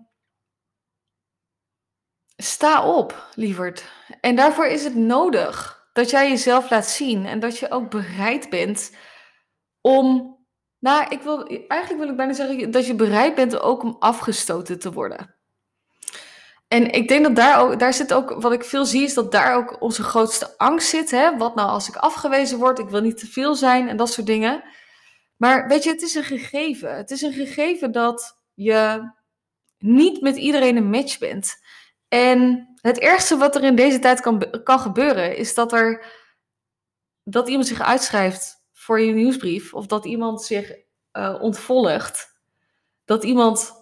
sta 2.36 2.86
op, 2.86 3.28
lieverd. 3.34 3.84
En 4.20 4.36
daarvoor 4.36 4.66
is 4.66 4.84
het 4.84 4.94
nodig 4.94 5.88
dat 5.92 6.10
jij 6.10 6.28
jezelf 6.28 6.70
laat 6.70 6.86
zien 6.86 7.26
en 7.26 7.40
dat 7.40 7.58
je 7.58 7.70
ook 7.70 7.90
bereid 7.90 8.50
bent 8.50 8.96
om 9.80 10.38
nou, 10.80 11.06
ik 11.08 11.22
wil, 11.22 11.46
eigenlijk 11.46 12.00
wil 12.00 12.10
ik 12.10 12.16
bijna 12.16 12.32
zeggen 12.32 12.70
dat 12.70 12.86
je 12.86 12.94
bereid 12.94 13.34
bent 13.34 13.60
ook 13.60 13.82
om 13.82 13.96
afgestoten 13.98 14.78
te 14.78 14.92
worden. 14.92 15.34
En 16.68 16.90
ik 16.90 17.08
denk 17.08 17.24
dat 17.24 17.36
daar 17.36 17.60
ook, 17.60 17.78
daar 17.78 17.94
zit 17.94 18.12
ook, 18.12 18.30
wat 18.30 18.52
ik 18.52 18.64
veel 18.64 18.84
zie, 18.84 19.02
is 19.02 19.14
dat 19.14 19.32
daar 19.32 19.56
ook 19.56 19.80
onze 19.80 20.02
grootste 20.02 20.58
angst 20.58 20.88
zit. 20.88 21.10
Hè? 21.10 21.36
Wat 21.36 21.54
nou 21.54 21.68
als 21.68 21.88
ik 21.88 21.96
afgewezen 21.96 22.58
word? 22.58 22.78
Ik 22.78 22.88
wil 22.88 23.00
niet 23.00 23.18
te 23.18 23.26
veel 23.26 23.54
zijn 23.54 23.88
en 23.88 23.96
dat 23.96 24.12
soort 24.12 24.26
dingen. 24.26 24.62
Maar 25.36 25.68
weet 25.68 25.84
je, 25.84 25.90
het 25.90 26.02
is 26.02 26.14
een 26.14 26.24
gegeven. 26.24 26.96
Het 26.96 27.10
is 27.10 27.22
een 27.22 27.32
gegeven 27.32 27.92
dat 27.92 28.40
je 28.54 29.10
niet 29.78 30.20
met 30.20 30.36
iedereen 30.36 30.76
een 30.76 30.90
match 30.90 31.18
bent. 31.18 31.54
En 32.08 32.68
het 32.80 32.98
ergste 32.98 33.36
wat 33.36 33.56
er 33.56 33.64
in 33.64 33.76
deze 33.76 33.98
tijd 33.98 34.20
kan, 34.20 34.62
kan 34.64 34.80
gebeuren, 34.80 35.36
is 35.36 35.54
dat 35.54 35.72
er 35.72 36.04
dat 37.24 37.48
iemand 37.48 37.66
zich 37.66 37.80
uitschrijft 37.80 38.59
voor 38.90 39.00
je 39.00 39.12
nieuwsbrief 39.12 39.74
of 39.74 39.86
dat 39.86 40.04
iemand 40.04 40.42
zich 40.42 40.72
uh, 41.12 41.36
ontvolgt, 41.40 42.40
dat 43.04 43.24
iemand 43.24 43.72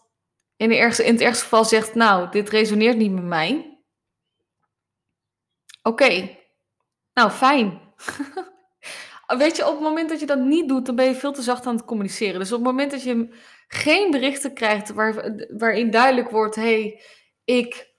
in, 0.57 0.73
ergste, 0.73 1.05
in 1.05 1.13
het 1.13 1.23
ergste 1.23 1.43
geval 1.43 1.65
zegt, 1.65 1.95
nou, 1.95 2.31
dit 2.31 2.49
resoneert 2.49 2.97
niet 2.97 3.13
met 3.13 3.25
mij. 3.25 3.79
Oké, 5.83 6.39
nou 7.15 7.31
fijn. 7.31 7.81
Weet 9.39 9.57
je, 9.57 9.67
op 9.67 9.73
het 9.73 9.81
moment 9.81 10.09
dat 10.09 10.21
je 10.21 10.27
dat 10.27 10.39
niet 10.39 10.69
doet, 10.69 10.87
dan 10.87 10.97
ben 10.97 11.07
je 11.07 11.15
veel 11.15 11.33
te 11.33 11.43
zacht 11.43 11.67
aan 11.67 11.77
het 11.77 11.85
communiceren. 11.85 12.39
Dus 12.39 12.53
op 12.53 12.59
het 12.59 12.67
moment 12.67 12.91
dat 12.91 13.03
je 13.03 13.35
geen 13.69 14.11
berichten 14.11 14.55
krijgt 14.55 14.93
waar, 14.93 15.35
waarin 15.51 15.91
duidelijk 15.91 16.31
wordt, 16.31 16.55
hey, 16.55 17.03
ik 17.45 17.95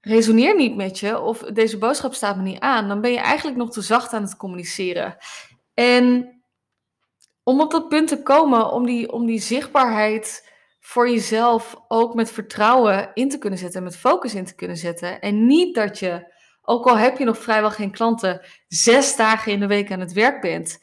resoneer 0.00 0.56
niet 0.56 0.76
met 0.76 0.98
je 0.98 1.20
of 1.20 1.38
deze 1.38 1.78
boodschap 1.78 2.14
staat 2.14 2.36
me 2.36 2.42
niet 2.42 2.60
aan, 2.60 2.88
dan 2.88 3.00
ben 3.00 3.12
je 3.12 3.20
eigenlijk 3.20 3.56
nog 3.56 3.70
te 3.70 3.82
zacht 3.82 4.12
aan 4.12 4.22
het 4.22 4.36
communiceren. 4.36 5.16
En 5.74 6.32
om 7.42 7.60
op 7.60 7.70
dat 7.70 7.88
punt 7.88 8.08
te 8.08 8.22
komen, 8.22 8.70
om 8.70 8.86
die, 8.86 9.12
om 9.12 9.26
die 9.26 9.40
zichtbaarheid 9.40 10.50
voor 10.80 11.10
jezelf 11.10 11.76
ook 11.88 12.14
met 12.14 12.32
vertrouwen 12.32 13.10
in 13.14 13.28
te 13.28 13.38
kunnen 13.38 13.58
zetten, 13.58 13.82
met 13.82 13.96
focus 13.96 14.34
in 14.34 14.44
te 14.44 14.54
kunnen 14.54 14.76
zetten. 14.76 15.20
En 15.20 15.46
niet 15.46 15.74
dat 15.74 15.98
je, 15.98 16.32
ook 16.62 16.86
al 16.86 16.98
heb 16.98 17.18
je 17.18 17.24
nog 17.24 17.38
vrijwel 17.38 17.70
geen 17.70 17.90
klanten, 17.90 18.40
zes 18.68 19.16
dagen 19.16 19.52
in 19.52 19.60
de 19.60 19.66
week 19.66 19.92
aan 19.92 20.00
het 20.00 20.12
werk 20.12 20.40
bent. 20.40 20.78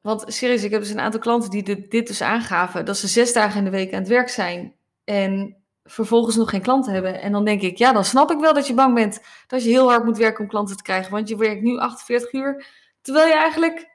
Want 0.00 0.24
serieus, 0.26 0.62
ik 0.62 0.70
heb 0.70 0.80
dus 0.80 0.90
een 0.90 1.00
aantal 1.00 1.20
klanten 1.20 1.50
die 1.50 1.62
dit, 1.62 1.90
dit 1.90 2.06
dus 2.06 2.22
aangaven, 2.22 2.84
dat 2.84 2.96
ze 2.96 3.08
zes 3.08 3.32
dagen 3.32 3.58
in 3.58 3.64
de 3.64 3.70
week 3.70 3.92
aan 3.92 3.98
het 3.98 4.08
werk 4.08 4.28
zijn 4.28 4.74
en 5.04 5.62
vervolgens 5.84 6.36
nog 6.36 6.50
geen 6.50 6.62
klanten 6.62 6.92
hebben. 6.92 7.20
En 7.20 7.32
dan 7.32 7.44
denk 7.44 7.62
ik, 7.62 7.78
ja, 7.78 7.92
dan 7.92 8.04
snap 8.04 8.30
ik 8.30 8.38
wel 8.38 8.54
dat 8.54 8.66
je 8.66 8.74
bang 8.74 8.94
bent 8.94 9.20
dat 9.46 9.62
je 9.64 9.68
heel 9.68 9.88
hard 9.88 10.04
moet 10.04 10.16
werken 10.16 10.40
om 10.40 10.48
klanten 10.48 10.76
te 10.76 10.82
krijgen. 10.82 11.12
Want 11.12 11.28
je 11.28 11.36
werkt 11.36 11.62
nu 11.62 11.78
48 11.78 12.32
uur 12.32 12.66
Terwijl 13.02 13.26
je 13.26 13.34
eigenlijk 13.34 13.90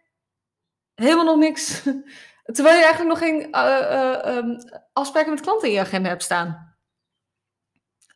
helemaal 0.95 1.25
nog 1.25 1.37
niks. 1.37 1.81
Terwijl 2.55 2.77
je 2.77 2.83
eigenlijk 2.83 3.07
nog 3.07 3.19
geen 3.19 3.47
uh, 3.51 4.57
afspraken 4.93 5.29
met 5.29 5.41
klanten 5.41 5.67
in 5.67 5.73
je 5.73 5.79
agenda 5.79 6.09
hebt 6.09 6.23
staan. 6.23 6.75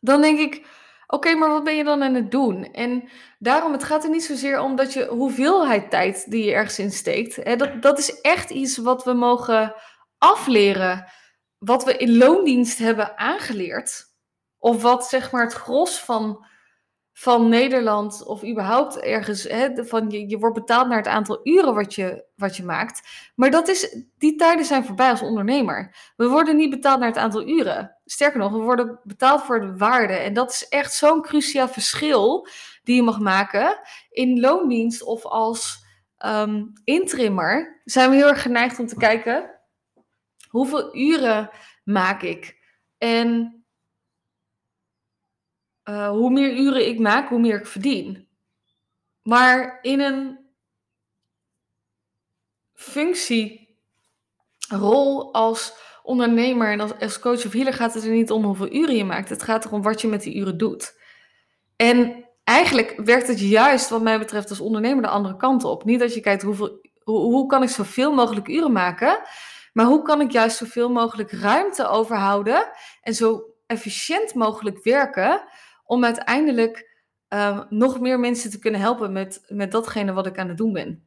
Dan 0.00 0.20
denk 0.20 0.38
ik, 0.38 0.66
oké, 1.06 1.34
maar 1.34 1.48
wat 1.48 1.64
ben 1.64 1.76
je 1.76 1.84
dan 1.84 2.02
aan 2.02 2.14
het 2.14 2.30
doen? 2.30 2.72
En 2.72 3.08
daarom, 3.38 3.72
het 3.72 3.84
gaat 3.84 4.04
er 4.04 4.10
niet 4.10 4.24
zozeer 4.24 4.60
om 4.60 4.76
dat 4.76 4.92
je 4.92 5.06
hoeveelheid 5.06 5.90
tijd 5.90 6.30
die 6.30 6.44
je 6.44 6.52
ergens 6.52 6.78
in 6.78 6.90
steekt. 6.90 7.36
Hè, 7.36 7.56
dat, 7.56 7.82
dat 7.82 7.98
is 7.98 8.20
echt 8.20 8.50
iets 8.50 8.76
wat 8.76 9.04
we 9.04 9.12
mogen 9.12 9.74
afleren. 10.18 11.12
Wat 11.58 11.84
we 11.84 11.96
in 11.96 12.16
loondienst 12.16 12.78
hebben 12.78 13.18
aangeleerd. 13.18 14.10
Of 14.58 14.82
wat 14.82 15.06
zeg 15.06 15.30
maar 15.30 15.44
het 15.44 15.52
gros 15.52 16.00
van 16.00 16.46
van 17.12 17.48
Nederland 17.48 18.24
of 18.24 18.44
überhaupt 18.44 18.98
ergens, 18.98 19.42
hè, 19.42 19.84
van 19.84 20.10
je, 20.10 20.38
wordt 20.38 20.54
betaald 20.54 20.88
naar 20.88 20.96
het 20.96 21.06
aantal 21.06 21.40
uren 21.42 21.74
wat 21.74 21.94
je, 21.94 22.24
wat 22.36 22.56
je 22.56 22.64
maakt. 22.64 23.08
Maar 23.34 23.50
dat 23.50 23.68
is, 23.68 24.04
die 24.18 24.36
tijden 24.36 24.64
zijn 24.64 24.84
voorbij 24.84 25.10
als 25.10 25.22
ondernemer. 25.22 25.96
We 26.16 26.28
worden 26.28 26.56
niet 26.56 26.70
betaald 26.70 26.98
naar 26.98 27.08
het 27.08 27.18
aantal 27.18 27.48
uren. 27.48 27.96
Sterker 28.04 28.38
nog, 28.38 28.52
we 28.52 28.58
worden 28.58 29.00
betaald 29.04 29.42
voor 29.42 29.60
de 29.60 29.76
waarde. 29.76 30.14
En 30.14 30.34
dat 30.34 30.50
is 30.50 30.68
echt 30.68 30.92
zo'n 30.92 31.22
cruciaal 31.22 31.68
verschil 31.68 32.48
die 32.82 32.96
je 32.96 33.02
mag 33.02 33.18
maken. 33.18 33.80
In 34.10 34.40
loondienst 34.40 35.02
of 35.02 35.24
als 35.24 35.84
um, 36.26 36.72
intrimmer 36.84 37.80
zijn 37.84 38.10
we 38.10 38.16
heel 38.16 38.28
erg 38.28 38.42
geneigd 38.42 38.78
om 38.78 38.86
te 38.86 38.96
kijken 38.96 39.60
hoeveel 40.48 40.96
uren 40.96 41.50
maak 41.84 42.22
ik. 42.22 42.60
En 42.98 43.61
uh, 45.84 46.08
hoe 46.08 46.30
meer 46.30 46.56
uren 46.56 46.88
ik 46.88 46.98
maak, 46.98 47.28
hoe 47.28 47.38
meer 47.38 47.58
ik 47.58 47.66
verdien. 47.66 48.28
Maar 49.22 49.78
in 49.82 50.00
een 50.00 50.38
functierol 52.74 53.74
als 55.34 55.74
ondernemer 56.02 56.72
en 56.72 56.80
als, 56.80 56.98
als 57.00 57.18
coach 57.18 57.46
of 57.46 57.52
healer 57.52 57.72
gaat 57.72 57.94
het 57.94 58.04
er 58.04 58.10
niet 58.10 58.30
om 58.30 58.44
hoeveel 58.44 58.72
uren 58.72 58.96
je 58.96 59.04
maakt. 59.04 59.28
Het 59.28 59.42
gaat 59.42 59.64
erom 59.64 59.82
wat 59.82 60.00
je 60.00 60.08
met 60.08 60.22
die 60.22 60.36
uren 60.36 60.58
doet. 60.58 61.00
En 61.76 62.28
eigenlijk 62.44 63.00
werkt 63.04 63.26
het 63.26 63.40
juist, 63.40 63.88
wat 63.88 64.02
mij 64.02 64.18
betreft, 64.18 64.50
als 64.50 64.60
ondernemer 64.60 65.02
de 65.02 65.08
andere 65.08 65.36
kant 65.36 65.64
op. 65.64 65.84
Niet 65.84 66.00
dat 66.00 66.14
je 66.14 66.20
kijkt 66.20 66.42
hoeveel, 66.42 66.80
hoe, 67.02 67.18
hoe 67.18 67.46
kan 67.46 67.62
ik 67.62 67.68
zoveel 67.68 68.12
mogelijk 68.12 68.48
uren 68.48 68.72
maken, 68.72 69.20
maar 69.72 69.86
hoe 69.86 70.02
kan 70.02 70.20
ik 70.20 70.30
juist 70.30 70.56
zoveel 70.56 70.90
mogelijk 70.90 71.30
ruimte 71.30 71.88
overhouden 71.88 72.70
en 73.00 73.14
zo 73.14 73.42
efficiënt 73.66 74.34
mogelijk 74.34 74.84
werken, 74.84 75.44
om 75.92 76.04
uiteindelijk 76.04 76.90
ehm, 77.28 77.64
nog 77.68 78.00
meer 78.00 78.20
mensen 78.20 78.50
te 78.50 78.58
kunnen 78.58 78.80
helpen 78.80 79.12
met, 79.12 79.44
met 79.48 79.70
datgene 79.70 80.12
wat 80.12 80.26
ik 80.26 80.38
aan 80.38 80.48
het 80.48 80.56
doen 80.56 80.72
ben. 80.72 81.06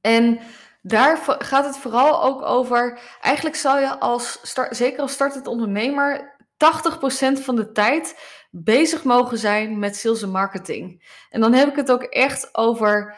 En 0.00 0.38
daar 0.82 1.16
gaat 1.38 1.64
het 1.64 1.76
vooral 1.76 2.22
ook 2.22 2.42
over. 2.42 2.98
Eigenlijk 3.20 3.56
zou 3.56 3.80
je 3.80 3.98
als 3.98 4.40
zeker 4.70 5.00
als 5.00 5.12
startend 5.12 5.46
ondernemer 5.46 6.36
80% 6.38 7.42
van 7.42 7.56
de 7.56 7.72
tijd 7.72 8.20
bezig 8.50 9.04
mogen 9.04 9.38
zijn 9.38 9.78
met 9.78 9.96
sales 9.96 10.22
en 10.22 10.30
marketing. 10.30 11.14
En 11.30 11.40
dan 11.40 11.52
heb 11.52 11.68
ik 11.68 11.76
het 11.76 11.90
ook 11.90 12.02
echt 12.02 12.54
over 12.54 13.16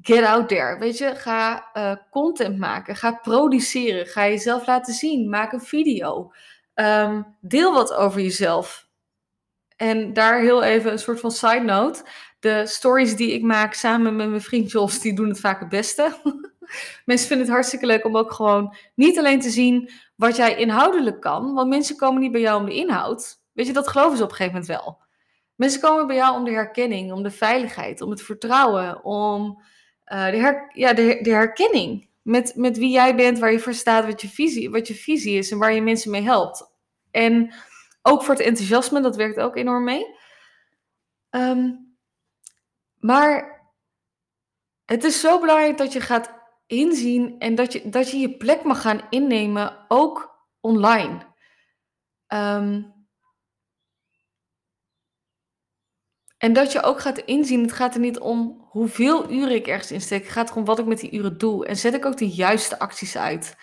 get 0.00 0.24
out 0.24 0.48
there. 0.48 0.78
Weet 0.78 0.98
je, 0.98 1.14
ga 1.14 1.70
uh, 1.74 1.94
content 2.10 2.58
maken, 2.58 2.96
ga 2.96 3.12
produceren, 3.12 4.06
ga 4.06 4.26
jezelf 4.26 4.66
laten 4.66 4.94
zien, 4.94 5.28
maak 5.28 5.52
een 5.52 5.60
video. 5.60 6.32
Ehm, 6.80 7.22
deel 7.40 7.72
wat 7.72 7.94
over 7.94 8.20
jezelf. 8.20 8.88
En 9.76 10.12
daar 10.12 10.40
heel 10.40 10.62
even 10.62 10.92
een 10.92 10.98
soort 10.98 11.20
van 11.20 11.30
side 11.30 11.60
note. 11.60 12.02
De 12.38 12.66
stories 12.66 13.16
die 13.16 13.32
ik 13.32 13.42
maak 13.42 13.74
samen 13.74 14.16
met 14.16 14.28
mijn 14.28 14.40
vriend 14.40 14.70
Jos, 14.70 15.00
die 15.00 15.14
doen 15.14 15.28
het 15.28 15.40
vaak 15.40 15.60
het 15.60 15.68
beste. 15.68 16.16
mensen 17.04 17.26
vinden 17.26 17.46
het 17.46 17.54
hartstikke 17.54 17.86
leuk 17.86 18.04
om 18.04 18.16
ook 18.16 18.32
gewoon 18.32 18.76
niet 18.94 19.18
alleen 19.18 19.40
te 19.40 19.50
zien 19.50 19.90
wat 20.16 20.36
jij 20.36 20.56
inhoudelijk 20.56 21.20
kan. 21.20 21.54
Want 21.54 21.68
mensen 21.68 21.96
komen 21.96 22.20
niet 22.20 22.32
bij 22.32 22.40
jou 22.40 22.60
om 22.60 22.66
de 22.66 22.74
inhoud. 22.74 23.40
Weet 23.52 23.66
je, 23.66 23.72
dat 23.72 23.88
geloven 23.88 24.16
ze 24.16 24.22
op 24.22 24.30
een 24.30 24.36
gegeven 24.36 24.60
moment 24.60 24.78
wel. 24.80 24.98
Mensen 25.54 25.80
komen 25.80 26.06
bij 26.06 26.16
jou 26.16 26.36
om 26.36 26.44
de 26.44 26.52
herkenning, 26.52 27.12
om 27.12 27.22
de 27.22 27.30
veiligheid, 27.30 28.00
om 28.00 28.10
het 28.10 28.22
vertrouwen, 28.22 29.04
om 29.04 29.62
uh, 30.12 30.30
de, 30.30 30.68
ja, 30.72 30.92
de, 30.92 31.18
de 31.22 31.30
herkenning. 31.30 32.08
Met, 32.22 32.52
met 32.56 32.78
wie 32.78 32.90
jij 32.90 33.14
bent, 33.14 33.38
waar 33.38 33.52
je 33.52 33.58
voor 33.58 33.74
staat, 33.74 34.06
wat 34.06 34.20
je, 34.20 34.28
visie, 34.28 34.70
wat 34.70 34.88
je 34.88 34.94
visie 34.94 35.38
is 35.38 35.50
en 35.50 35.58
waar 35.58 35.72
je 35.72 35.82
mensen 35.82 36.10
mee 36.10 36.22
helpt. 36.22 36.69
En 37.10 37.54
ook 38.02 38.22
voor 38.22 38.34
het 38.34 38.42
enthousiasme, 38.42 39.00
dat 39.00 39.16
werkt 39.16 39.40
ook 39.40 39.56
enorm 39.56 39.84
mee. 39.84 40.06
Ehm, 41.30 41.70
maar 42.96 43.60
het 44.84 45.04
is 45.04 45.20
zo 45.20 45.40
belangrijk 45.40 45.78
dat 45.78 45.92
je 45.92 46.00
gaat 46.00 46.38
inzien 46.66 47.38
en 47.38 47.54
dat 47.54 47.72
je 47.72 47.88
dat 47.88 48.10
je, 48.10 48.18
je 48.18 48.36
plek 48.36 48.62
mag 48.62 48.80
gaan 48.80 49.00
innemen, 49.10 49.84
ook 49.88 50.46
online. 50.60 51.18
Ehm, 52.26 52.82
en 56.38 56.52
dat 56.52 56.72
je 56.72 56.82
ook 56.82 57.00
gaat 57.00 57.18
inzien, 57.18 57.62
het 57.62 57.72
gaat 57.72 57.94
er 57.94 58.00
niet 58.00 58.18
om 58.18 58.66
hoeveel 58.70 59.30
uren 59.30 59.54
ik 59.54 59.66
ergens 59.66 59.90
insteek, 59.90 60.22
het 60.22 60.32
gaat 60.32 60.50
erom 60.50 60.64
wat 60.64 60.78
ik 60.78 60.86
met 60.86 61.00
die 61.00 61.12
uren 61.12 61.38
doe. 61.38 61.66
En 61.66 61.76
zet 61.76 61.94
ik 61.94 62.04
ook 62.04 62.16
de 62.16 62.28
juiste 62.28 62.78
acties 62.78 63.16
uit. 63.16 63.56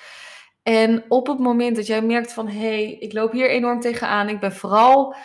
En 0.67 1.05
op 1.07 1.27
het 1.27 1.39
moment 1.39 1.75
dat 1.75 1.87
jij 1.87 2.01
merkt 2.01 2.33
van 2.33 2.47
hé, 2.47 2.59
hey, 2.59 2.97
ik 2.99 3.13
loop 3.13 3.31
hier 3.31 3.49
enorm 3.49 3.79
tegenaan, 3.79 4.29
ik 4.29 4.39
ben 4.39 4.53
vooral 4.53 5.15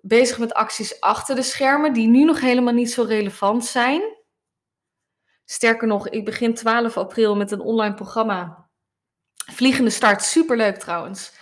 bezig 0.00 0.38
met 0.38 0.54
acties 0.54 1.00
achter 1.00 1.34
de 1.34 1.42
schermen 1.42 1.92
die 1.92 2.08
nu 2.08 2.24
nog 2.24 2.40
helemaal 2.40 2.74
niet 2.74 2.92
zo 2.92 3.02
relevant 3.02 3.64
zijn. 3.64 4.02
Sterker 5.44 5.88
nog, 5.88 6.08
ik 6.08 6.24
begin 6.24 6.54
12 6.54 6.96
april 6.96 7.36
met 7.36 7.50
een 7.50 7.60
online 7.60 7.94
programma. 7.94 8.68
Vliegende 9.34 9.90
start, 9.90 10.22
superleuk 10.22 10.76
trouwens. 10.76 11.34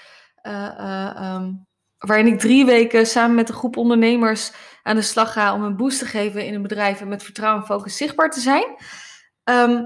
uh, 0.42 1.48
waarin 1.98 2.26
ik 2.26 2.38
drie 2.38 2.64
weken 2.64 3.06
samen 3.06 3.34
met 3.34 3.48
een 3.48 3.54
groep 3.54 3.76
ondernemers 3.76 4.52
aan 4.82 4.96
de 4.96 5.02
slag 5.02 5.32
ga 5.32 5.54
om 5.54 5.62
een 5.62 5.76
boost 5.76 5.98
te 5.98 6.06
geven 6.06 6.46
in 6.46 6.54
een 6.54 6.62
bedrijf 6.62 7.00
en 7.00 7.08
met 7.08 7.22
vertrouwen 7.22 7.60
en 7.60 7.66
focus 7.66 7.96
zichtbaar 7.96 8.30
te 8.30 8.40
zijn. 8.40 8.76
Ehm, 9.44 9.82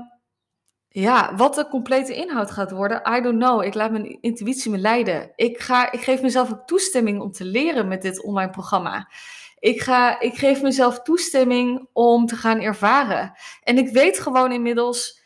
ja, 1.00 1.34
wat 1.36 1.54
de 1.54 1.68
complete 1.68 2.14
inhoud 2.14 2.50
gaat 2.50 2.70
worden, 2.70 3.16
I 3.16 3.20
don't 3.20 3.38
know. 3.38 3.62
Ik 3.62 3.74
laat 3.74 3.90
mijn 3.90 4.18
intuïtie 4.20 4.70
me 4.70 4.78
leiden. 4.78 5.32
Ik, 5.36 5.60
ga, 5.60 5.92
ik 5.92 6.00
geef 6.00 6.22
mezelf 6.22 6.52
ook 6.52 6.66
toestemming 6.66 7.20
om 7.20 7.32
te 7.32 7.44
leren 7.44 7.88
met 7.88 8.02
dit 8.02 8.22
online 8.22 8.50
programma. 8.50 9.08
Ik, 9.58 9.80
ga, 9.80 10.20
ik 10.20 10.34
geef 10.34 10.62
mezelf 10.62 11.02
toestemming 11.02 11.88
om 11.92 12.26
te 12.26 12.36
gaan 12.36 12.60
ervaren. 12.60 13.32
En 13.62 13.78
ik 13.78 13.88
weet 13.88 14.18
gewoon 14.18 14.52
inmiddels, 14.52 15.22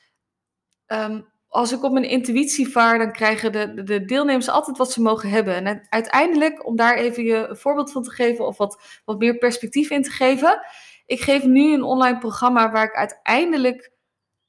ehm, 0.87 1.21
als 1.49 1.73
ik 1.73 1.83
op 1.83 1.93
mijn 1.93 2.09
intuïtie 2.09 2.69
vaar, 2.69 2.99
dan 2.99 3.13
krijgen 3.13 3.53
de, 3.53 3.83
de 3.83 4.05
deelnemers 4.05 4.49
altijd 4.49 4.79
wat 4.79 4.93
ze 4.93 5.03
mogen 5.03 5.31
hebben. 5.31 5.67
En 5.67 5.87
uiteindelijk, 5.89 6.67
om 6.67 6.77
daar 6.77 6.97
even 6.97 7.25
je 7.25 7.47
een 7.49 7.57
voorbeeld 7.57 7.93
van 7.93 8.03
te 8.03 8.11
geven 8.11 8.47
of 8.47 8.57
wat, 8.57 9.01
wat 9.05 9.19
meer 9.19 9.39
perspectief 9.39 9.91
in 9.91 10.03
te 10.03 10.11
geven. 10.11 10.61
Ik 11.07 11.21
geef 11.21 11.45
nu 11.45 11.73
een 11.73 11.83
online 11.83 12.19
programma 12.19 12.71
waar 12.71 12.85
ik 12.85 12.95
uiteindelijk 12.95 13.97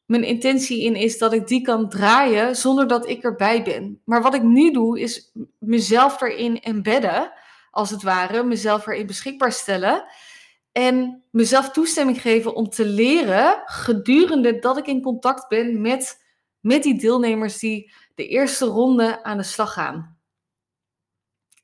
mijn 0.09 0.23
intentie 0.23 0.83
in 0.83 0.95
is 0.95 1.17
dat 1.17 1.33
ik 1.33 1.47
die 1.47 1.61
kan 1.61 1.89
draaien 1.89 2.55
zonder 2.55 2.87
dat 2.87 3.09
ik 3.09 3.23
erbij 3.23 3.63
ben. 3.63 4.01
Maar 4.05 4.21
wat 4.21 4.33
ik 4.33 4.43
nu 4.43 4.71
doe, 4.71 4.99
is 4.99 5.31
mezelf 5.57 6.21
erin 6.21 6.61
embedden, 6.61 7.31
als 7.71 7.89
het 7.89 8.03
ware, 8.03 8.43
mezelf 8.43 8.87
erin 8.87 9.05
beschikbaar 9.05 9.51
stellen. 9.51 10.05
En 10.71 11.23
mezelf 11.31 11.71
toestemming 11.71 12.21
geven 12.21 12.55
om 12.55 12.69
te 12.69 12.85
leren 12.85 13.61
gedurende 13.65 14.59
dat 14.59 14.77
ik 14.77 14.87
in 14.87 15.01
contact 15.01 15.47
ben 15.47 15.81
met, 15.81 16.25
met 16.59 16.83
die 16.83 16.99
deelnemers 16.99 17.59
die 17.59 17.91
de 18.15 18.27
eerste 18.27 18.65
ronde 18.65 19.23
aan 19.23 19.37
de 19.37 19.43
slag 19.43 19.73
gaan. 19.73 20.17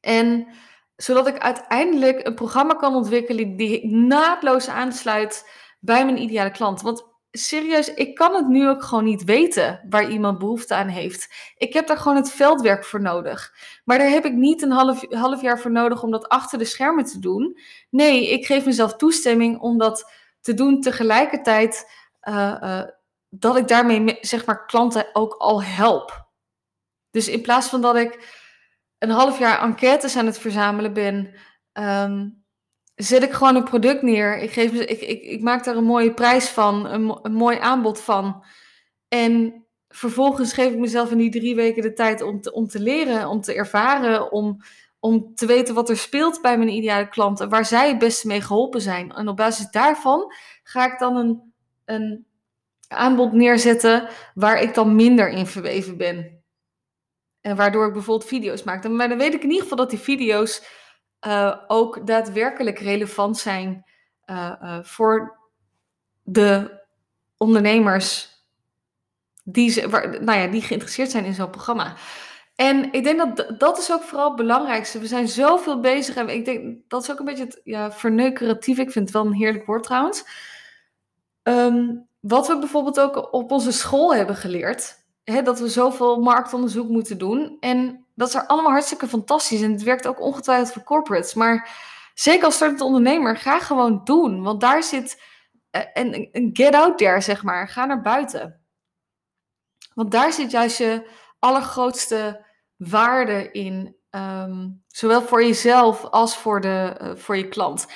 En 0.01 0.47
zodat 0.95 1.27
ik 1.27 1.37
uiteindelijk 1.37 2.27
een 2.27 2.35
programma 2.35 2.73
kan 2.73 2.95
ontwikkelen 2.95 3.55
die 3.55 3.87
naadloos 3.87 4.67
aansluit 4.67 5.49
bij 5.79 6.05
mijn 6.05 6.21
ideale 6.21 6.51
klant. 6.51 6.81
Want 6.81 7.14
serieus, 7.37 7.93
ik 7.93 8.15
kan 8.15 8.35
het 8.35 8.47
nu 8.47 8.69
ook 8.69 8.83
gewoon 8.83 9.03
niet 9.03 9.23
weten 9.23 9.85
waar 9.89 10.09
iemand 10.09 10.39
behoefte 10.39 10.75
aan 10.75 10.87
heeft. 10.87 11.53
Ik 11.57 11.73
heb 11.73 11.87
daar 11.87 11.97
gewoon 11.97 12.17
het 12.17 12.31
veldwerk 12.31 12.85
voor 12.85 13.01
nodig. 13.01 13.53
Maar 13.83 13.97
daar 13.97 14.09
heb 14.09 14.25
ik 14.25 14.33
niet 14.33 14.61
een 14.61 14.71
half, 14.71 15.05
half 15.09 15.41
jaar 15.41 15.59
voor 15.59 15.71
nodig 15.71 16.03
om 16.03 16.11
dat 16.11 16.27
achter 16.27 16.57
de 16.57 16.65
schermen 16.65 17.05
te 17.05 17.19
doen. 17.19 17.59
Nee, 17.89 18.31
ik 18.31 18.45
geef 18.45 18.65
mezelf 18.65 18.95
toestemming 18.95 19.59
om 19.59 19.77
dat 19.77 20.11
te 20.41 20.53
doen 20.53 20.81
tegelijkertijd 20.81 21.91
uh, 22.29 22.57
uh, 22.63 22.81
dat 23.29 23.57
ik 23.57 23.67
daarmee 23.67 24.17
zeg 24.21 24.45
maar 24.45 24.65
klanten 24.65 25.07
ook 25.13 25.33
al 25.33 25.63
help. 25.63 26.27
Dus 27.11 27.27
in 27.27 27.41
plaats 27.41 27.67
van 27.67 27.81
dat 27.81 27.95
ik 27.95 28.43
een 28.97 29.09
half 29.09 29.39
jaar 29.39 29.61
enquêtes 29.61 30.17
aan 30.17 30.25
het 30.25 30.39
verzamelen 30.39 30.93
ben, 30.93 31.33
um, 31.73 32.44
zet 32.95 33.23
ik 33.23 33.31
gewoon 33.31 33.55
een 33.55 33.63
product 33.63 34.01
neer. 34.01 34.37
Ik, 34.37 34.51
geef, 34.51 34.71
ik, 34.71 35.01
ik, 35.01 35.21
ik 35.23 35.41
maak 35.41 35.63
daar 35.63 35.75
een 35.75 35.83
mooie 35.83 36.13
prijs 36.13 36.49
van, 36.49 36.85
een, 36.85 37.19
een 37.21 37.33
mooi 37.33 37.57
aanbod 37.57 38.01
van. 38.01 38.43
En 39.07 39.65
vervolgens 39.87 40.53
geef 40.53 40.71
ik 40.71 40.77
mezelf 40.77 41.11
in 41.11 41.17
die 41.17 41.31
drie 41.31 41.55
weken 41.55 41.81
de 41.81 41.93
tijd 41.93 42.21
om 42.21 42.41
te, 42.41 42.53
om 42.53 42.67
te 42.67 42.79
leren, 42.79 43.27
om 43.27 43.41
te 43.41 43.53
ervaren, 43.53 44.31
om, 44.31 44.57
om 44.99 45.35
te 45.35 45.45
weten 45.45 45.75
wat 45.75 45.89
er 45.89 45.97
speelt 45.97 46.41
bij 46.41 46.57
mijn 46.57 46.69
ideale 46.69 47.09
klanten, 47.09 47.49
waar 47.49 47.65
zij 47.65 47.87
het 47.87 47.99
beste 47.99 48.27
mee 48.27 48.41
geholpen 48.41 48.81
zijn. 48.81 49.11
En 49.11 49.27
op 49.27 49.37
basis 49.37 49.69
daarvan 49.71 50.33
ga 50.63 50.93
ik 50.93 50.99
dan 50.99 51.15
een, 51.15 51.53
een 51.85 52.25
aanbod 52.87 53.33
neerzetten 53.33 54.09
waar 54.33 54.61
ik 54.61 54.73
dan 54.73 54.95
minder 54.95 55.29
in 55.29 55.47
verweven 55.47 55.97
ben. 55.97 56.43
En 57.41 57.55
waardoor 57.55 57.87
ik 57.87 57.93
bijvoorbeeld 57.93 58.29
video's 58.29 58.63
maak. 58.63 58.89
Maar 58.89 59.09
dan 59.09 59.17
weet 59.17 59.33
ik 59.33 59.43
in 59.43 59.49
ieder 59.49 59.61
geval 59.61 59.77
dat 59.77 59.89
die 59.89 59.99
video's 59.99 60.63
uh, 61.27 61.55
ook 61.67 62.07
daadwerkelijk 62.07 62.79
relevant 62.79 63.37
zijn 63.37 63.85
uh, 64.25 64.51
uh, 64.61 64.77
voor 64.83 65.37
de 66.23 66.83
ondernemers 67.37 68.29
die, 69.43 69.69
ze, 69.69 69.89
waar, 69.89 70.23
nou 70.23 70.39
ja, 70.39 70.47
die 70.47 70.61
geïnteresseerd 70.61 71.11
zijn 71.11 71.25
in 71.25 71.33
zo'n 71.33 71.49
programma. 71.49 71.95
En 72.55 72.91
ik 72.91 73.03
denk 73.03 73.17
dat 73.17 73.59
dat 73.59 73.77
is 73.77 73.91
ook 73.91 74.01
vooral 74.01 74.27
het 74.27 74.35
belangrijkste. 74.35 74.99
We 74.99 75.07
zijn 75.07 75.27
zoveel 75.27 75.79
bezig 75.79 76.15
en 76.15 76.29
ik 76.29 76.45
denk 76.45 76.77
dat 76.87 77.03
is 77.03 77.11
ook 77.11 77.19
een 77.19 77.25
beetje 77.25 77.43
het 77.43 77.61
ja, 77.63 77.91
verneukeratief. 77.91 78.77
Ik 78.77 78.91
vind 78.91 79.05
het 79.05 79.13
wel 79.13 79.25
een 79.25 79.33
heerlijk 79.33 79.65
woord 79.65 79.83
trouwens. 79.83 80.25
Um, 81.43 82.07
wat 82.19 82.47
we 82.47 82.59
bijvoorbeeld 82.59 82.99
ook 82.99 83.33
op 83.33 83.51
onze 83.51 83.71
school 83.71 84.15
hebben 84.15 84.35
geleerd, 84.35 85.05
hè, 85.23 85.41
dat 85.41 85.59
we 85.59 85.69
zoveel 85.69 86.19
marktonderzoek 86.19 86.89
moeten 86.89 87.17
doen. 87.17 87.57
En 87.59 88.04
dat 88.15 88.27
is 88.27 88.35
allemaal 88.35 88.71
hartstikke 88.71 89.07
fantastisch. 89.07 89.61
En 89.61 89.71
het 89.71 89.83
werkt 89.83 90.07
ook 90.07 90.19
ongetwijfeld 90.19 90.73
voor 90.73 90.83
corporates. 90.83 91.33
Maar 91.33 91.69
zeker 92.13 92.45
als 92.45 92.55
startend 92.55 92.81
ondernemer, 92.81 93.37
ga 93.37 93.59
gewoon 93.59 94.01
doen. 94.03 94.43
Want 94.43 94.61
daar 94.61 94.83
zit 94.83 95.21
eh, 95.69 95.81
een, 95.93 96.29
een 96.31 96.49
get 96.53 96.73
out 96.73 96.97
there, 96.97 97.21
zeg 97.21 97.43
maar. 97.43 97.69
Ga 97.69 97.85
naar 97.85 98.01
buiten. 98.01 98.65
Want 99.93 100.11
daar 100.11 100.33
zit 100.33 100.51
juist 100.51 100.77
je 100.77 101.09
allergrootste 101.39 102.45
waarde 102.75 103.51
in. 103.51 103.95
Ehm, 104.09 104.69
zowel 104.87 105.21
voor 105.21 105.43
jezelf 105.43 106.03
als 106.03 106.37
voor, 106.37 106.61
de, 106.61 106.97
uh, 107.01 107.15
voor 107.15 107.37
je 107.37 107.47
klant. 107.47 107.87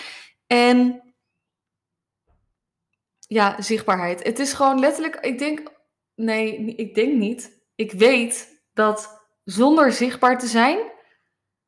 En 0.48 1.02
ja, 3.20 3.62
zichtbaarheid. 3.62 4.24
Het 4.24 4.40
is 4.40 4.54
gewoon 4.54 4.80
letterlijk, 4.80 5.16
ik 5.16 5.40
denk, 5.40 5.72
nee, 6.16 6.76
ik 6.76 6.96
denk 6.96 7.14
niet. 7.14 7.62
Ik 7.76 7.92
weet 7.92 8.62
dat 8.74 9.19
zonder 9.50 9.92
zichtbaar 9.92 10.40
te 10.40 10.48
zijn, 10.48 10.92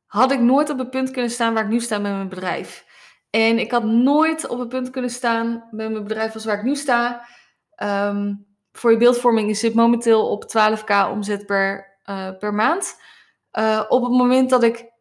had 0.06 0.32
ik 0.32 0.40
nooit 0.40 0.70
op 0.70 0.78
het 0.78 0.90
punt 0.90 1.12
kunnen 1.12 1.32
staan 1.32 1.54
waar 1.54 1.64
ik 1.64 1.70
nu 1.70 1.80
sta 1.80 1.98
met 1.98 2.12
mijn 2.12 2.30
bedrijf. 2.30 2.86
En 3.30 3.60
ik 3.60 3.72
had 3.72 3.84
nooit 3.84 4.48
op 4.48 4.60
het 4.60 4.70
punt 4.70 4.90
kunnen 4.90 5.10
staan 5.10 5.68
met 5.72 5.92
mijn 5.92 6.04
bedrijf 6.04 6.34
als 6.34 6.46
waar 6.46 6.58
ik 6.58 6.64
nu 6.64 6.76
sta. 6.76 7.28
Ehm, 7.76 8.34
voor 8.72 8.92
je 8.92 8.98
beeldvorming 8.98 9.50
is 9.50 9.60
dit 9.60 9.74
momenteel 9.74 10.30
op 10.30 10.46
12k 10.48 11.10
omzet 11.10 11.46
per, 11.46 11.98
uh, 12.06 12.38
per 12.38 12.54
maand. 12.54 13.02
Uh, 13.60 13.86
op 13.88 14.04
het 14.04 14.12
moment 14.12 14.50
dat 14.50 14.64
ik 14.64 14.92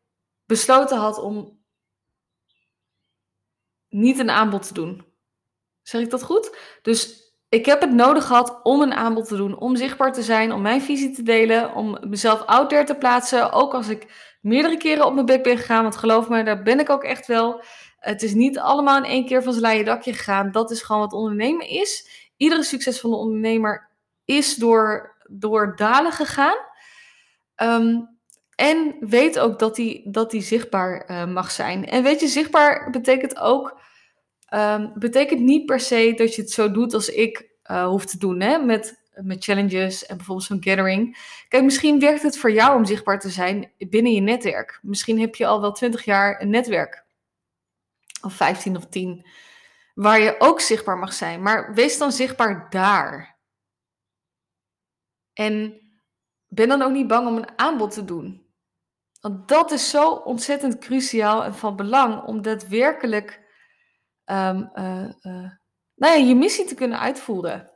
besloten 0.44 0.98
had 0.98 1.18
om 1.18 1.58
niet 3.88 4.18
een 4.18 4.30
aanbod 4.30 4.66
te 4.66 4.74
doen. 4.74 5.04
Zeg 5.82 6.00
ik 6.00 6.10
dat 6.10 6.22
goed? 6.22 6.56
Dus 6.82 7.19
ik 7.50 7.66
heb 7.66 7.80
het 7.80 7.92
nodig 7.92 8.26
gehad 8.26 8.60
om 8.62 8.82
een 8.82 8.94
aanbod 8.94 9.28
te 9.28 9.36
doen, 9.36 9.58
om 9.58 9.76
zichtbaar 9.76 10.12
te 10.12 10.22
zijn, 10.22 10.52
om 10.52 10.62
mijn 10.62 10.82
visie 10.82 11.14
te 11.14 11.22
delen, 11.22 11.74
om 11.74 11.98
mezelf 12.00 12.42
out 12.42 12.68
there 12.68 12.84
te 12.84 12.94
plaatsen. 12.94 13.52
Ook 13.52 13.74
als 13.74 13.88
ik 13.88 14.06
meerdere 14.40 14.76
keren 14.76 15.06
op 15.06 15.14
mijn 15.14 15.26
bek 15.26 15.42
ben 15.42 15.56
gegaan, 15.56 15.82
want 15.82 15.96
geloof 15.96 16.28
me, 16.28 16.42
daar 16.42 16.62
ben 16.62 16.80
ik 16.80 16.90
ook 16.90 17.04
echt 17.04 17.26
wel. 17.26 17.62
Het 17.98 18.22
is 18.22 18.34
niet 18.34 18.58
allemaal 18.58 18.96
in 18.96 19.10
één 19.10 19.26
keer 19.26 19.42
van 19.42 19.52
zijn 19.52 19.64
leien 19.64 19.84
dakje 19.84 20.12
gegaan. 20.12 20.52
Dat 20.52 20.70
is 20.70 20.82
gewoon 20.82 21.00
wat 21.00 21.12
ondernemen 21.12 21.68
is. 21.68 22.08
Iedere 22.36 22.62
succesvolle 22.62 23.16
ondernemer 23.16 23.88
is 24.24 24.54
door, 24.54 25.16
door 25.30 25.76
dalen 25.76 26.12
gegaan. 26.12 26.56
Um, 27.56 28.18
en 28.54 28.96
weet 29.00 29.38
ook 29.38 29.58
dat 29.58 29.74
die, 29.74 30.10
dat 30.10 30.30
die 30.30 30.42
zichtbaar 30.42 31.10
uh, 31.10 31.26
mag 31.26 31.50
zijn. 31.50 31.86
En 31.86 32.02
weet 32.02 32.20
je, 32.20 32.26
zichtbaar 32.26 32.90
betekent 32.90 33.38
ook 33.38 33.79
Um, 34.54 34.92
betekent 34.94 35.40
niet 35.40 35.66
per 35.66 35.80
se 35.80 36.12
dat 36.16 36.34
je 36.34 36.42
het 36.42 36.50
zo 36.50 36.70
doet 36.70 36.94
als 36.94 37.08
ik 37.08 37.50
uh, 37.70 37.86
hoef 37.86 38.04
te 38.04 38.18
doen, 38.18 38.40
hè? 38.40 38.58
Met, 38.58 39.02
met 39.14 39.44
challenges 39.44 40.06
en 40.06 40.16
bijvoorbeeld 40.16 40.46
zo'n 40.46 40.64
gathering. 40.64 41.18
Kijk, 41.48 41.64
misschien 41.64 42.00
werkt 42.00 42.22
het 42.22 42.38
voor 42.38 42.52
jou 42.52 42.76
om 42.76 42.84
zichtbaar 42.84 43.20
te 43.20 43.28
zijn 43.28 43.72
binnen 43.78 44.12
je 44.12 44.20
netwerk. 44.20 44.78
Misschien 44.82 45.20
heb 45.20 45.34
je 45.34 45.46
al 45.46 45.60
wel 45.60 45.72
20 45.72 46.04
jaar 46.04 46.40
een 46.42 46.50
netwerk, 46.50 47.04
of 48.22 48.34
15 48.34 48.76
of 48.76 48.86
10, 48.86 49.26
waar 49.94 50.20
je 50.20 50.36
ook 50.38 50.60
zichtbaar 50.60 50.98
mag 50.98 51.12
zijn. 51.12 51.42
Maar 51.42 51.74
wees 51.74 51.98
dan 51.98 52.12
zichtbaar 52.12 52.66
daar. 52.70 53.38
En 55.32 55.80
ben 56.48 56.68
dan 56.68 56.82
ook 56.82 56.92
niet 56.92 57.06
bang 57.06 57.28
om 57.28 57.36
een 57.36 57.58
aanbod 57.58 57.90
te 57.90 58.04
doen. 58.04 58.46
Want 59.20 59.48
dat 59.48 59.70
is 59.70 59.90
zo 59.90 60.10
ontzettend 60.10 60.78
cruciaal 60.78 61.44
en 61.44 61.54
van 61.54 61.76
belang 61.76 62.22
om 62.22 62.42
daadwerkelijk 62.42 63.39
um, 64.30 64.70
uh, 64.74 65.08
uh, 65.22 65.50
nou 65.94 66.18
ja, 66.18 66.26
je 66.26 66.34
missie 66.34 66.64
te 66.64 66.74
kunnen 66.74 66.98
uitvoeren. 66.98 67.70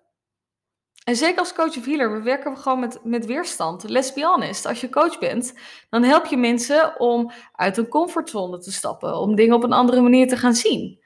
En 1.04 1.16
zeker 1.16 1.38
als 1.38 1.52
coach 1.52 1.76
of 1.76 1.84
healer, 1.84 2.12
we 2.12 2.22
werken 2.22 2.58
gewoon 2.58 2.80
met, 2.80 3.04
met 3.04 3.26
weerstand. 3.26 3.88
Let's 3.88 4.12
be 4.12 4.24
honest, 4.24 4.66
als 4.66 4.80
je 4.80 4.88
coach 4.88 5.18
bent, 5.18 5.54
dan 5.90 6.02
help 6.02 6.26
je 6.26 6.36
mensen 6.36 7.00
om 7.00 7.32
uit 7.52 7.76
een 7.76 7.88
comfortzone 7.88 8.58
te 8.58 8.72
stappen, 8.72 9.18
om 9.18 9.34
dingen 9.34 9.54
op 9.54 9.62
een 9.62 9.72
andere 9.72 10.00
manier 10.00 10.28
te 10.28 10.36
gaan 10.36 10.54
zien. 10.54 11.02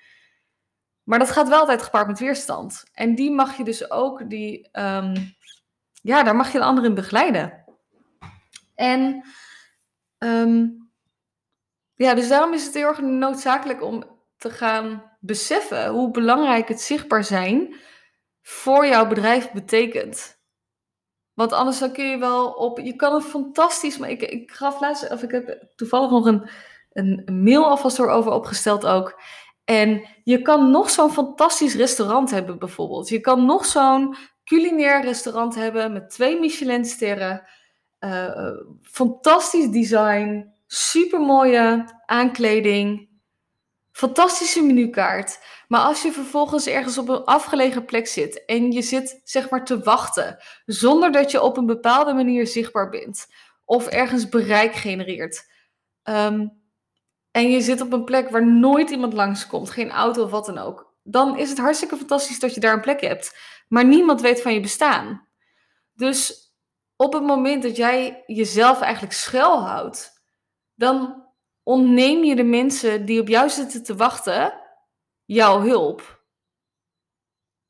Maar 1.02 1.18
dat 1.18 1.30
gaat 1.30 1.48
wel 1.48 1.58
altijd 1.58 1.82
gepaard 1.82 2.06
met 2.06 2.18
weerstand. 2.18 2.84
En 2.92 3.14
die 3.14 3.30
mag 3.30 3.56
je 3.56 3.64
dus 3.64 3.90
ook, 3.90 4.30
die, 4.30 4.68
um, 4.72 5.36
ja, 5.92 6.22
daar 6.22 6.36
mag 6.36 6.52
je 6.52 6.58
de 6.58 6.64
anderen 6.64 6.88
in 6.88 6.94
begeleiden. 6.94 7.64
En 8.74 9.24
um, 10.18 10.90
ja, 11.94 12.14
dus 12.14 12.28
daarom 12.28 12.52
is 12.52 12.64
het 12.64 12.74
heel 12.74 12.86
erg 12.86 13.00
noodzakelijk 13.00 13.82
om 13.82 14.04
te 14.36 14.50
gaan 14.50 15.07
beseffen 15.18 15.88
hoe 15.88 16.10
belangrijk 16.10 16.68
het 16.68 16.80
zichtbaar 16.80 17.24
zijn 17.24 17.74
voor 18.42 18.86
jouw 18.86 19.06
bedrijf 19.06 19.52
betekent. 19.52 20.38
Want 21.34 21.52
anders 21.52 21.78
dan 21.78 21.92
kun 21.92 22.04
je 22.04 22.18
wel 22.18 22.50
op. 22.50 22.78
Je 22.78 22.96
kan 22.96 23.14
het 23.14 23.24
fantastisch. 23.24 23.98
Maar 23.98 24.10
ik, 24.10 24.22
ik 24.22 24.50
gaf 24.50 24.80
laatst. 24.80 25.10
Of 25.10 25.22
ik 25.22 25.30
heb 25.30 25.66
toevallig 25.76 26.10
nog 26.10 26.26
een, 26.26 26.48
een 26.92 27.42
mail 27.42 27.64
alvast 27.64 27.98
erover 27.98 28.32
opgesteld 28.32 28.86
ook. 28.86 29.20
En 29.64 30.06
je 30.24 30.42
kan 30.42 30.70
nog 30.70 30.90
zo'n 30.90 31.10
fantastisch 31.10 31.74
restaurant 31.74 32.30
hebben, 32.30 32.58
bijvoorbeeld. 32.58 33.08
Je 33.08 33.20
kan 33.20 33.44
nog 33.44 33.64
zo'n 33.64 34.16
culinair 34.44 35.00
restaurant 35.00 35.54
hebben 35.54 35.92
met 35.92 36.10
twee 36.10 36.40
Michelinsterren. 36.40 37.48
Uh, 38.00 38.50
fantastisch 38.82 39.68
design. 39.70 40.52
Super 40.66 41.20
mooie 41.20 41.84
aankleding. 42.06 43.07
Fantastische 43.98 44.62
menukaart. 44.62 45.38
Maar 45.68 45.80
als 45.80 46.02
je 46.02 46.12
vervolgens 46.12 46.66
ergens 46.66 46.98
op 46.98 47.08
een 47.08 47.24
afgelegen 47.24 47.84
plek 47.84 48.06
zit 48.06 48.44
en 48.44 48.72
je 48.72 48.82
zit 48.82 49.20
zeg 49.24 49.50
maar 49.50 49.64
te 49.64 49.82
wachten, 49.82 50.38
zonder 50.64 51.12
dat 51.12 51.30
je 51.30 51.42
op 51.42 51.56
een 51.56 51.66
bepaalde 51.66 52.12
manier 52.12 52.46
zichtbaar 52.46 52.88
bent 52.88 53.26
of 53.64 53.86
ergens 53.86 54.28
bereik 54.28 54.74
genereert. 54.74 55.50
Um, 56.02 56.62
en 57.30 57.50
je 57.50 57.60
zit 57.60 57.80
op 57.80 57.92
een 57.92 58.04
plek 58.04 58.28
waar 58.28 58.46
nooit 58.46 58.90
iemand 58.90 59.12
langskomt, 59.12 59.70
geen 59.70 59.90
auto 59.90 60.22
of 60.22 60.30
wat 60.30 60.46
dan 60.46 60.58
ook, 60.58 60.94
dan 61.02 61.38
is 61.38 61.48
het 61.48 61.58
hartstikke 61.58 61.96
fantastisch 61.96 62.40
dat 62.40 62.54
je 62.54 62.60
daar 62.60 62.74
een 62.74 62.80
plek 62.80 63.00
hebt. 63.00 63.38
Maar 63.68 63.84
niemand 63.84 64.20
weet 64.20 64.42
van 64.42 64.54
je 64.54 64.60
bestaan. 64.60 65.28
Dus 65.94 66.52
op 66.96 67.12
het 67.12 67.22
moment 67.22 67.62
dat 67.62 67.76
jij 67.76 68.22
jezelf 68.26 68.80
eigenlijk 68.80 69.14
schuilhoudt, 69.14 70.22
dan 70.74 71.27
ontneem 71.68 72.24
je 72.24 72.36
de 72.36 72.44
mensen 72.44 73.04
die 73.04 73.20
op 73.20 73.28
jou 73.28 73.48
zitten 73.48 73.82
te 73.82 73.96
wachten 73.96 74.60
jouw 75.24 75.60
hulp. 75.60 76.24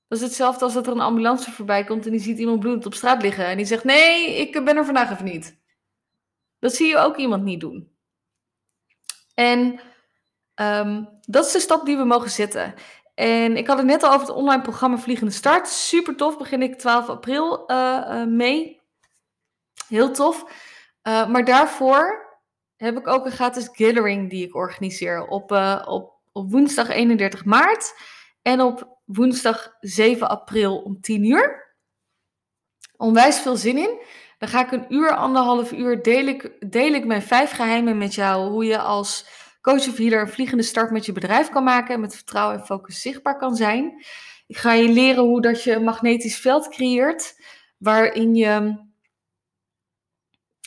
Dat 0.09 0.19
is 0.19 0.25
hetzelfde 0.25 0.65
als 0.65 0.75
dat 0.75 0.87
er 0.87 0.93
een 0.93 1.01
ambulance 1.01 1.51
voorbij 1.51 1.85
komt 1.85 2.05
en 2.05 2.11
die 2.11 2.21
ziet 2.21 2.39
iemand 2.39 2.61
bloedend 2.61 2.87
op 2.87 2.95
straat 2.95 3.23
liggen 3.23 3.47
en 3.47 3.57
die 3.57 3.67
zegt: 3.67 3.85
Nee, 3.85 4.37
ik 4.37 4.65
ben 4.65 4.77
er 4.77 4.85
vandaag 4.85 5.11
even 5.11 5.25
niet. 5.25 5.61
Dat 6.59 6.75
zie 6.75 6.87
je 6.87 6.99
ook 6.99 7.17
iemand 7.17 7.45
niet 7.45 7.61
doen. 7.61 7.97
En 9.35 9.81
ehm, 10.55 11.05
dat 11.21 11.47
is 11.47 11.53
de 11.53 11.61
stap 11.61 11.87
die 11.87 11.97
we 11.97 12.05
mogen 12.05 12.31
zetten. 12.31 12.75
En 13.15 13.57
ik 13.57 13.67
had 13.67 13.77
het 13.77 13.87
net 13.87 14.03
al 14.03 14.13
over 14.13 14.27
het 14.27 14.37
online 14.37 14.63
programma 14.63 14.99
Vliegende 14.99 15.33
Start. 15.33 15.69
Super 15.69 16.17
tof, 16.17 16.39
begin 16.39 16.63
ik 16.63 16.79
12 16.79 17.09
april 17.09 17.71
uh, 17.71 18.25
mee. 18.25 18.81
Heel 19.89 20.13
tof. 20.13 20.45
Uh, 21.03 21.29
maar 21.29 21.45
daarvoor 21.45 22.28
heb 22.79 22.99
ik 22.99 23.07
ook 23.07 23.25
een 23.25 23.33
gratis 23.33 23.69
gathering 23.73 24.31
die 24.31 24.47
ik 24.47 24.55
organiseer 24.55 25.27
op, 25.27 25.53
uh, 25.53 25.83
op, 25.87 26.13
op 26.33 26.51
woensdag 26.51 26.89
31 26.89 27.45
maart 27.45 27.95
en 28.43 28.61
op 28.61 28.99
woensdag 29.05 29.77
7 29.81 30.29
april 30.29 30.79
om 30.79 31.01
10 31.01 31.25
uur. 31.25 31.77
Onwijs 32.97 33.39
veel 33.39 33.57
zin 33.57 33.77
in. 33.77 34.01
Dan 34.39 34.49
ga 34.49 34.65
ik 34.65 34.73
een 34.73 34.95
uur, 34.95 35.15
anderhalf 35.15 35.73
uur, 35.73 36.03
deel 36.03 36.27
ik, 36.27 36.71
deel 36.71 36.93
ik 36.93 37.07
mijn 37.07 37.23
vijf 37.23 37.51
geheimen 37.51 37.99
met 37.99 38.15
jou. 38.15 38.51
Hoe 38.51 38.65
je 38.65 38.79
als 38.79 39.27
coach 39.61 39.89
of 39.89 39.97
healer 39.97 40.21
een 40.21 40.29
vliegende 40.29 40.63
start 40.63 40.91
met 40.91 41.07
je 41.07 41.13
bedrijf 41.13 41.49
kan 41.49 41.65
maken. 41.65 41.95
En 41.95 42.01
met 42.01 42.15
vertrouwen 42.15 42.59
en 42.59 42.67
focus 42.67 43.01
zichtbaar 43.01 43.39
kan 43.39 43.57
zijn. 43.57 44.05
Ik 44.47 44.57
ga 44.57 44.73
je 44.73 44.89
leren 44.89 45.25
hoe 45.25 45.41
dat 45.41 45.63
je 45.63 45.73
een 45.73 45.85
magnetisch 45.85 46.39
veld 46.39 46.69
creëert. 46.69 47.41
Waarin 47.79 48.35
je 48.35 48.87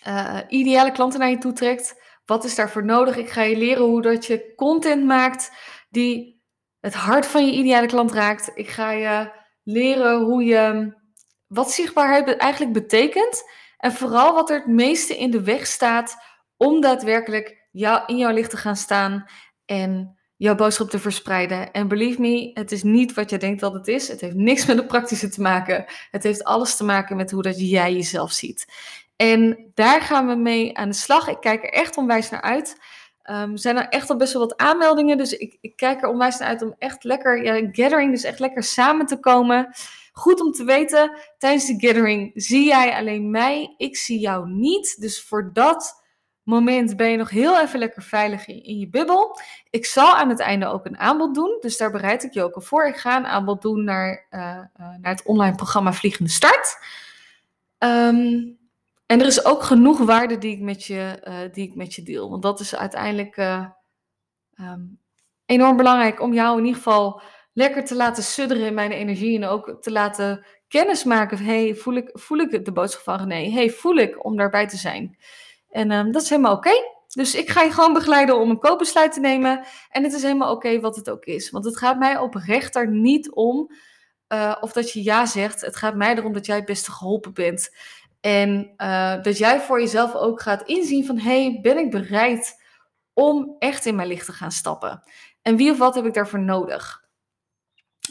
uh, 0.07 0.37
ideale 0.47 0.91
klanten 0.91 1.19
naar 1.19 1.29
je 1.29 1.37
toe 1.37 1.53
trekt. 1.53 2.01
Wat 2.25 2.43
is 2.43 2.55
daarvoor 2.55 2.85
nodig? 2.85 3.17
Ik 3.17 3.29
ga 3.29 3.41
je 3.41 3.57
leren 3.57 3.83
hoe 3.83 4.01
dat 4.01 4.25
je 4.25 4.53
content 4.55 5.05
maakt 5.05 5.51
die 5.89 6.41
het 6.79 6.93
hart 6.93 7.25
van 7.25 7.45
je 7.45 7.51
ideale 7.51 7.87
klant 7.87 8.11
raakt. 8.11 8.51
Ik 8.53 8.69
ga 8.69 8.91
je 8.91 9.31
leren 9.63 10.21
hoe 10.21 10.43
je 10.43 10.93
wat 11.47 11.71
zichtbaarheid 11.71 12.37
eigenlijk 12.37 12.73
betekent. 12.73 13.43
En 13.77 13.91
vooral 13.91 14.33
wat 14.33 14.49
er 14.49 14.55
het 14.55 14.67
meeste 14.67 15.17
in 15.17 15.31
de 15.31 15.43
weg 15.43 15.67
staat 15.67 16.15
om 16.57 16.81
daadwerkelijk 16.81 17.67
jou, 17.71 18.03
in 18.05 18.17
jouw 18.17 18.33
licht 18.33 18.49
te 18.49 18.57
gaan 18.57 18.75
staan 18.75 19.25
en 19.65 20.19
jouw 20.35 20.55
boodschap 20.55 20.89
te 20.89 20.99
verspreiden. 20.99 21.71
En 21.71 21.87
believe 21.87 22.21
me, 22.21 22.51
het 22.53 22.71
is 22.71 22.83
niet 22.83 23.13
wat 23.13 23.29
je 23.29 23.37
denkt 23.37 23.59
dat 23.59 23.73
het 23.73 23.87
is. 23.87 24.07
Het 24.07 24.21
heeft 24.21 24.35
niks 24.35 24.65
met 24.65 24.77
de 24.77 24.85
praktische 24.85 25.29
te 25.29 25.41
maken. 25.41 25.85
Het 26.11 26.23
heeft 26.23 26.43
alles 26.43 26.75
te 26.75 26.83
maken 26.83 27.15
met 27.15 27.31
hoe 27.31 27.41
dat 27.41 27.69
jij 27.69 27.93
jezelf 27.93 28.31
ziet. 28.31 28.65
En 29.21 29.71
daar 29.73 30.01
gaan 30.01 30.27
we 30.27 30.35
mee 30.35 30.77
aan 30.77 30.89
de 30.89 30.95
slag. 30.95 31.27
Ik 31.27 31.39
kijk 31.39 31.63
er 31.63 31.69
echt 31.69 31.97
onwijs 31.97 32.29
naar 32.29 32.41
uit. 32.41 32.81
Er 33.21 33.49
zijn 33.53 33.77
er 33.77 33.87
echt 33.89 34.09
al 34.09 34.15
best 34.15 34.33
wel 34.33 34.41
wat 34.41 34.57
aanmeldingen. 34.57 35.17
Dus 35.17 35.37
ik, 35.37 35.57
ik 35.61 35.75
kijk 35.75 36.01
er 36.01 36.09
onwijs 36.09 36.37
naar 36.37 36.47
uit 36.47 36.61
om 36.61 36.75
echt 36.77 37.03
lekker, 37.03 37.43
ja, 37.43 37.69
gathering, 37.71 38.11
dus 38.11 38.23
echt 38.23 38.39
lekker 38.39 38.63
samen 38.63 39.05
te 39.05 39.19
komen. 39.19 39.73
Goed 40.11 40.41
om 40.41 40.51
te 40.51 40.63
weten, 40.63 41.17
tijdens 41.37 41.65
de 41.65 41.87
gathering 41.87 42.31
zie 42.33 42.65
jij 42.65 42.95
alleen 42.95 43.31
mij, 43.31 43.73
ik 43.77 43.97
zie 43.97 44.19
jou 44.19 44.49
niet. 44.49 44.95
Dus 44.99 45.23
voor 45.23 45.49
dat 45.53 46.03
moment 46.43 46.95
ben 46.97 47.09
je 47.09 47.17
nog 47.17 47.29
heel 47.29 47.59
even 47.59 47.79
lekker 47.79 48.03
veilig 48.03 48.47
in, 48.47 48.79
je 48.79 48.89
bubbel. 48.89 49.39
Ik 49.69 49.85
zal 49.85 50.15
aan 50.15 50.29
het 50.29 50.39
einde 50.39 50.65
ook 50.65 50.85
een 50.85 50.97
aanbod 50.97 51.35
doen, 51.35 51.57
dus 51.59 51.77
daar 51.77 51.91
bereid 51.91 52.23
ik 52.23 52.33
je 52.33 52.43
ook 52.43 52.55
al 52.55 52.61
voor. 52.61 52.87
Ik 52.87 52.97
ga 52.97 53.17
een 53.17 53.25
aanbod 53.27 53.61
doen 53.61 53.83
naar, 53.83 54.27
uh, 54.31 54.39
uh, 54.39 54.59
naar 55.01 55.11
het 55.11 55.23
online 55.23 55.55
programma 55.55 55.93
Vliegende 55.93 56.31
Start. 56.31 56.77
Um, 57.79 58.59
en 59.11 59.19
er 59.19 59.25
is 59.25 59.45
ook 59.45 59.63
genoeg 59.63 59.97
waarde 59.97 60.37
die 60.37 60.51
ik 60.51 60.61
met 60.61 60.83
je, 60.83 61.21
uh, 61.27 61.53
die 61.53 61.67
ik 61.67 61.75
met 61.75 61.93
je 61.93 62.03
deel. 62.03 62.29
Want 62.29 62.41
dat 62.41 62.59
is 62.59 62.75
uiteindelijk 62.75 63.37
um, 64.55 64.99
enorm 65.45 65.77
belangrijk 65.77 66.21
om 66.21 66.33
jou 66.33 66.57
in 66.57 66.65
ieder 66.65 66.81
geval 66.81 67.21
lekker 67.53 67.85
te 67.85 67.95
laten 67.95 68.23
sudderen 68.23 68.65
in 68.65 68.73
mijn 68.73 68.91
energie. 68.91 69.35
En 69.35 69.45
ook 69.45 69.77
te 69.81 69.91
laten 69.91 70.45
kennismaken. 70.67 71.37
Hey, 71.37 71.75
voel 71.75 71.95
ik, 71.95 72.09
voel 72.13 72.37
ik 72.37 72.65
de 72.65 72.71
boodschap 72.71 73.03
van 73.03 73.27
René? 73.27 73.49
Hey, 73.49 73.69
voel 73.69 73.95
ik 73.95 74.25
om 74.25 74.37
daarbij 74.37 74.67
te 74.67 74.77
zijn? 74.77 75.17
En 75.69 75.91
um, 75.91 76.11
dat 76.11 76.21
is 76.21 76.29
helemaal 76.29 76.55
oké. 76.55 76.73
Dus 77.07 77.35
ik 77.35 77.49
ga 77.49 77.61
je 77.61 77.71
gewoon 77.71 77.93
begeleiden 77.93 78.39
om 78.39 78.49
een 78.49 78.59
koopbesluit 78.59 79.13
te 79.13 79.19
nemen. 79.19 79.65
En 79.89 80.03
het 80.03 80.13
is 80.13 80.21
helemaal 80.21 80.51
oké 80.51 80.79
wat 80.79 80.95
het 80.95 81.09
ook 81.09 81.25
is. 81.25 81.49
Want 81.49 81.65
het 81.65 81.77
gaat 81.77 81.99
mij 81.99 82.17
oprecht 82.17 82.75
er 82.75 82.87
niet 82.87 83.31
om 83.31 83.71
uh, 84.33 84.55
of 84.59 84.71
dat 84.71 84.91
je 84.91 85.03
ja 85.03 85.25
zegt. 85.25 85.61
Het 85.61 85.75
gaat 85.75 85.95
mij 85.95 86.15
erom 86.15 86.33
dat 86.33 86.45
jij 86.45 86.55
het 86.55 86.65
beste 86.65 86.91
geholpen 86.91 87.33
bent. 87.33 87.75
En 88.21 88.73
uh, 88.77 89.23
dat 89.23 89.37
jij 89.37 89.59
voor 89.59 89.79
jezelf 89.79 90.15
ook 90.15 90.41
gaat 90.41 90.67
inzien 90.67 91.05
van... 91.05 91.19
hey, 91.19 91.59
ben 91.61 91.77
ik 91.77 91.91
bereid 91.91 92.63
om 93.13 93.55
echt 93.59 93.85
in 93.85 93.95
mijn 93.95 94.07
licht 94.07 94.25
te 94.25 94.33
gaan 94.33 94.51
stappen? 94.51 95.03
En 95.41 95.55
wie 95.55 95.71
of 95.71 95.77
wat 95.77 95.95
heb 95.95 96.05
ik 96.05 96.13
daarvoor 96.13 96.39
nodig? 96.39 97.03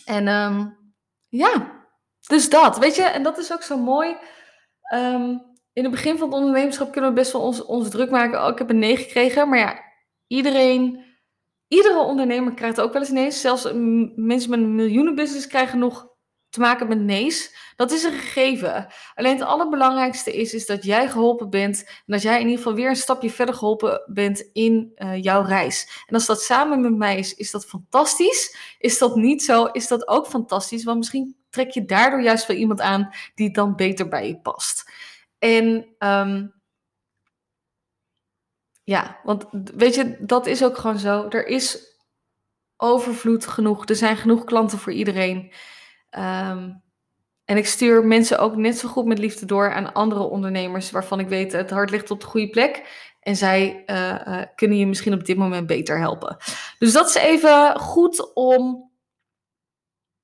En 0.05 0.29
um, 0.29 0.79
ja, 1.29 1.73
dus 2.27 2.51
dat. 2.51 2.79
Weet 2.79 2.96
je, 2.96 3.03
en 3.03 3.23
dat 3.23 3.38
is 3.38 3.53
ook 3.53 3.62
zo 3.62 3.79
mooi... 3.79 4.16
Um, 4.94 5.49
in 5.73 5.83
het 5.83 5.90
begin 5.94 6.18
van 6.18 6.29
het 6.29 6.38
ondernemerschap 6.38 6.92
kunnen 6.92 7.11
we 7.11 7.16
best 7.16 7.33
wel 7.33 7.42
ons, 7.42 7.64
ons 7.64 7.90
druk 7.90 8.11
maken. 8.11 8.42
Oh, 8.42 8.49
ik 8.49 8.59
heb 8.59 8.70
een 8.70 8.79
nee 8.79 8.96
gekregen. 8.96 9.49
Maar 9.49 9.59
ja, 9.59 9.81
iedereen, 10.27 11.05
iedere 11.68 11.99
ondernemer 11.99 12.55
krijgt 12.55 12.81
ook 12.81 12.92
wel 12.92 13.03
eens 13.03 13.11
nee. 13.11 13.31
Zelfs 13.31 13.64
mensen 14.14 14.51
met 14.51 14.59
een 14.59 14.75
miljoenenbusiness 14.75 15.46
krijgen 15.46 15.79
nog 15.79 16.09
te 16.50 16.60
maken 16.60 16.88
met 16.88 17.00
nee's. 17.00 17.56
Dat 17.76 17.90
is 17.90 18.02
een 18.02 18.18
gegeven. 18.18 18.86
Alleen 19.14 19.38
het 19.38 19.46
allerbelangrijkste 19.46 20.32
is, 20.32 20.54
is 20.54 20.66
dat 20.66 20.84
jij 20.84 21.08
geholpen 21.08 21.50
bent. 21.50 21.84
En 21.86 22.02
dat 22.06 22.22
jij 22.22 22.34
in 22.34 22.46
ieder 22.46 22.56
geval 22.56 22.74
weer 22.74 22.88
een 22.88 22.96
stapje 22.96 23.30
verder 23.30 23.54
geholpen 23.54 24.02
bent 24.06 24.50
in 24.52 24.92
uh, 24.96 25.22
jouw 25.22 25.42
reis. 25.42 26.04
En 26.06 26.14
als 26.14 26.26
dat 26.26 26.42
samen 26.42 26.80
met 26.80 26.96
mij 26.96 27.18
is, 27.18 27.34
is 27.34 27.50
dat 27.50 27.66
fantastisch. 27.66 28.56
Is 28.78 28.98
dat 28.98 29.16
niet 29.16 29.42
zo, 29.42 29.64
is 29.64 29.88
dat 29.88 30.08
ook 30.08 30.26
fantastisch. 30.26 30.84
Want 30.84 30.98
misschien 30.98 31.36
trek 31.50 31.70
je 31.70 31.84
daardoor 31.84 32.22
juist 32.22 32.46
wel 32.46 32.56
iemand 32.56 32.80
aan 32.80 33.14
die 33.34 33.50
dan 33.50 33.76
beter 33.76 34.08
bij 34.08 34.28
je 34.28 34.40
past. 34.40 34.90
En 35.38 35.94
um, 35.98 36.60
ja, 38.84 39.20
want 39.22 39.44
weet 39.52 39.94
je, 39.94 40.16
dat 40.20 40.46
is 40.46 40.64
ook 40.64 40.78
gewoon 40.78 40.98
zo. 40.98 41.28
Er 41.28 41.46
is 41.46 41.96
overvloed 42.76 43.46
genoeg. 43.46 43.88
Er 43.88 43.96
zijn 43.96 44.16
genoeg 44.16 44.44
klanten 44.44 44.78
voor 44.78 44.92
iedereen. 44.92 45.52
Um, 46.18 46.83
en 47.44 47.57
ik 47.57 47.66
stuur 47.66 48.05
mensen 48.05 48.38
ook 48.38 48.57
net 48.57 48.79
zo 48.79 48.88
goed 48.88 49.05
met 49.05 49.18
liefde 49.18 49.46
door 49.46 49.73
aan 49.73 49.92
andere 49.92 50.23
ondernemers 50.23 50.90
waarvan 50.90 51.20
ik 51.20 51.29
weet 51.29 51.53
het 51.53 51.70
hart 51.70 51.90
ligt 51.90 52.11
op 52.11 52.20
de 52.20 52.27
goede 52.27 52.51
plek. 52.51 52.83
En 53.20 53.37
zij 53.37 53.83
uh, 53.87 54.27
uh, 54.27 54.42
kunnen 54.55 54.79
je 54.79 54.87
misschien 54.87 55.12
op 55.12 55.25
dit 55.25 55.37
moment 55.37 55.66
beter 55.66 55.99
helpen. 55.99 56.37
Dus 56.79 56.92
dat 56.92 57.09
is 57.09 57.14
even 57.14 57.79
goed 57.79 58.35
om 58.35 58.90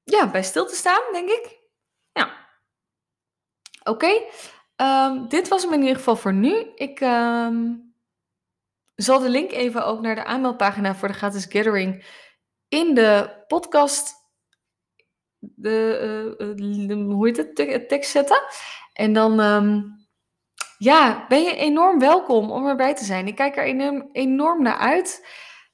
ja, 0.04 0.30
bij 0.30 0.42
stil 0.42 0.66
te 0.66 0.74
staan, 0.74 1.02
denk 1.12 1.28
ik. 1.28 1.60
Ja. 2.12 2.30
Oké. 3.84 4.22
Um, 4.76 5.28
dit 5.28 5.48
was 5.48 5.62
hem 5.62 5.72
in 5.72 5.80
ieder 5.80 5.96
geval 5.96 6.16
voor 6.16 6.32
nu. 6.32 6.72
Ik 6.74 7.00
um, 7.00 7.94
zal 8.94 9.18
de 9.18 9.28
link 9.28 9.50
even 9.50 9.86
ook 9.86 10.00
naar 10.00 10.14
de 10.14 10.24
aanmeldpagina 10.24 10.94
voor 10.94 11.08
de 11.08 11.14
gratis 11.14 11.44
gathering 11.44 12.04
in 12.68 12.94
de 12.94 13.44
podcast, 13.46 14.14
de, 15.38 16.36
uh, 16.38 16.88
de 16.88 16.94
hoe 16.94 17.26
heet 17.26 17.36
het, 17.36 17.88
tekst 17.88 18.10
zetten. 18.10 18.42
En 18.92 19.12
dan, 19.12 19.40
um, 19.40 20.06
ja, 20.78 21.24
ben 21.28 21.42
je 21.42 21.56
enorm 21.56 21.98
welkom 21.98 22.50
om 22.50 22.66
erbij 22.66 22.94
te 22.94 23.04
zijn. 23.04 23.26
Ik 23.26 23.34
kijk 23.34 23.56
er 23.56 23.64
enorm, 23.64 24.08
enorm 24.12 24.62
naar 24.62 24.78
uit. 24.78 25.20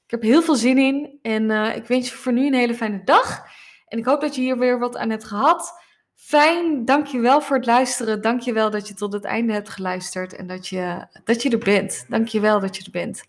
Ik 0.05 0.11
heb 0.11 0.21
heel 0.21 0.41
veel 0.41 0.55
zin 0.55 0.77
in 0.77 1.19
en 1.21 1.49
uh, 1.49 1.75
ik 1.75 1.87
wens 1.87 2.09
je 2.09 2.15
voor 2.15 2.33
nu 2.33 2.47
een 2.47 2.53
hele 2.53 2.75
fijne 2.75 3.01
dag. 3.03 3.45
En 3.87 3.97
ik 3.97 4.05
hoop 4.05 4.21
dat 4.21 4.35
je 4.35 4.41
hier 4.41 4.57
weer 4.57 4.79
wat 4.79 4.97
aan 4.97 5.09
hebt 5.09 5.23
gehad. 5.23 5.81
Fijn, 6.15 6.85
dankjewel 6.85 7.41
voor 7.41 7.55
het 7.55 7.65
luisteren. 7.65 8.21
Dankjewel 8.21 8.69
dat 8.69 8.87
je 8.87 8.93
tot 8.93 9.13
het 9.13 9.23
einde 9.23 9.53
hebt 9.53 9.69
geluisterd 9.69 10.35
en 10.35 10.47
dat 10.47 10.67
je, 10.67 11.07
dat 11.23 11.41
je 11.41 11.49
er 11.49 11.57
bent. 11.57 12.05
Dankjewel 12.07 12.59
dat 12.59 12.75
je 12.75 12.83
er 12.83 12.91
bent. 12.91 13.23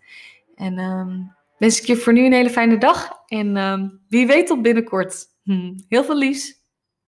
En 0.55 0.77
ehm, 0.77 1.19
wens 1.57 1.81
ik 1.81 1.87
je 1.87 1.95
voor 1.95 2.13
nu 2.13 2.25
een 2.25 2.33
hele 2.33 2.49
fijne 2.49 2.77
dag 2.77 3.23
en 3.27 3.57
ehm, 3.57 3.89
wie 4.09 4.27
weet 4.27 4.47
tot 4.47 4.61
binnenkort. 4.61 5.25
Hm, 5.45 5.75
heel 5.89 6.03
veel 6.03 6.17
liefs. 6.17 6.64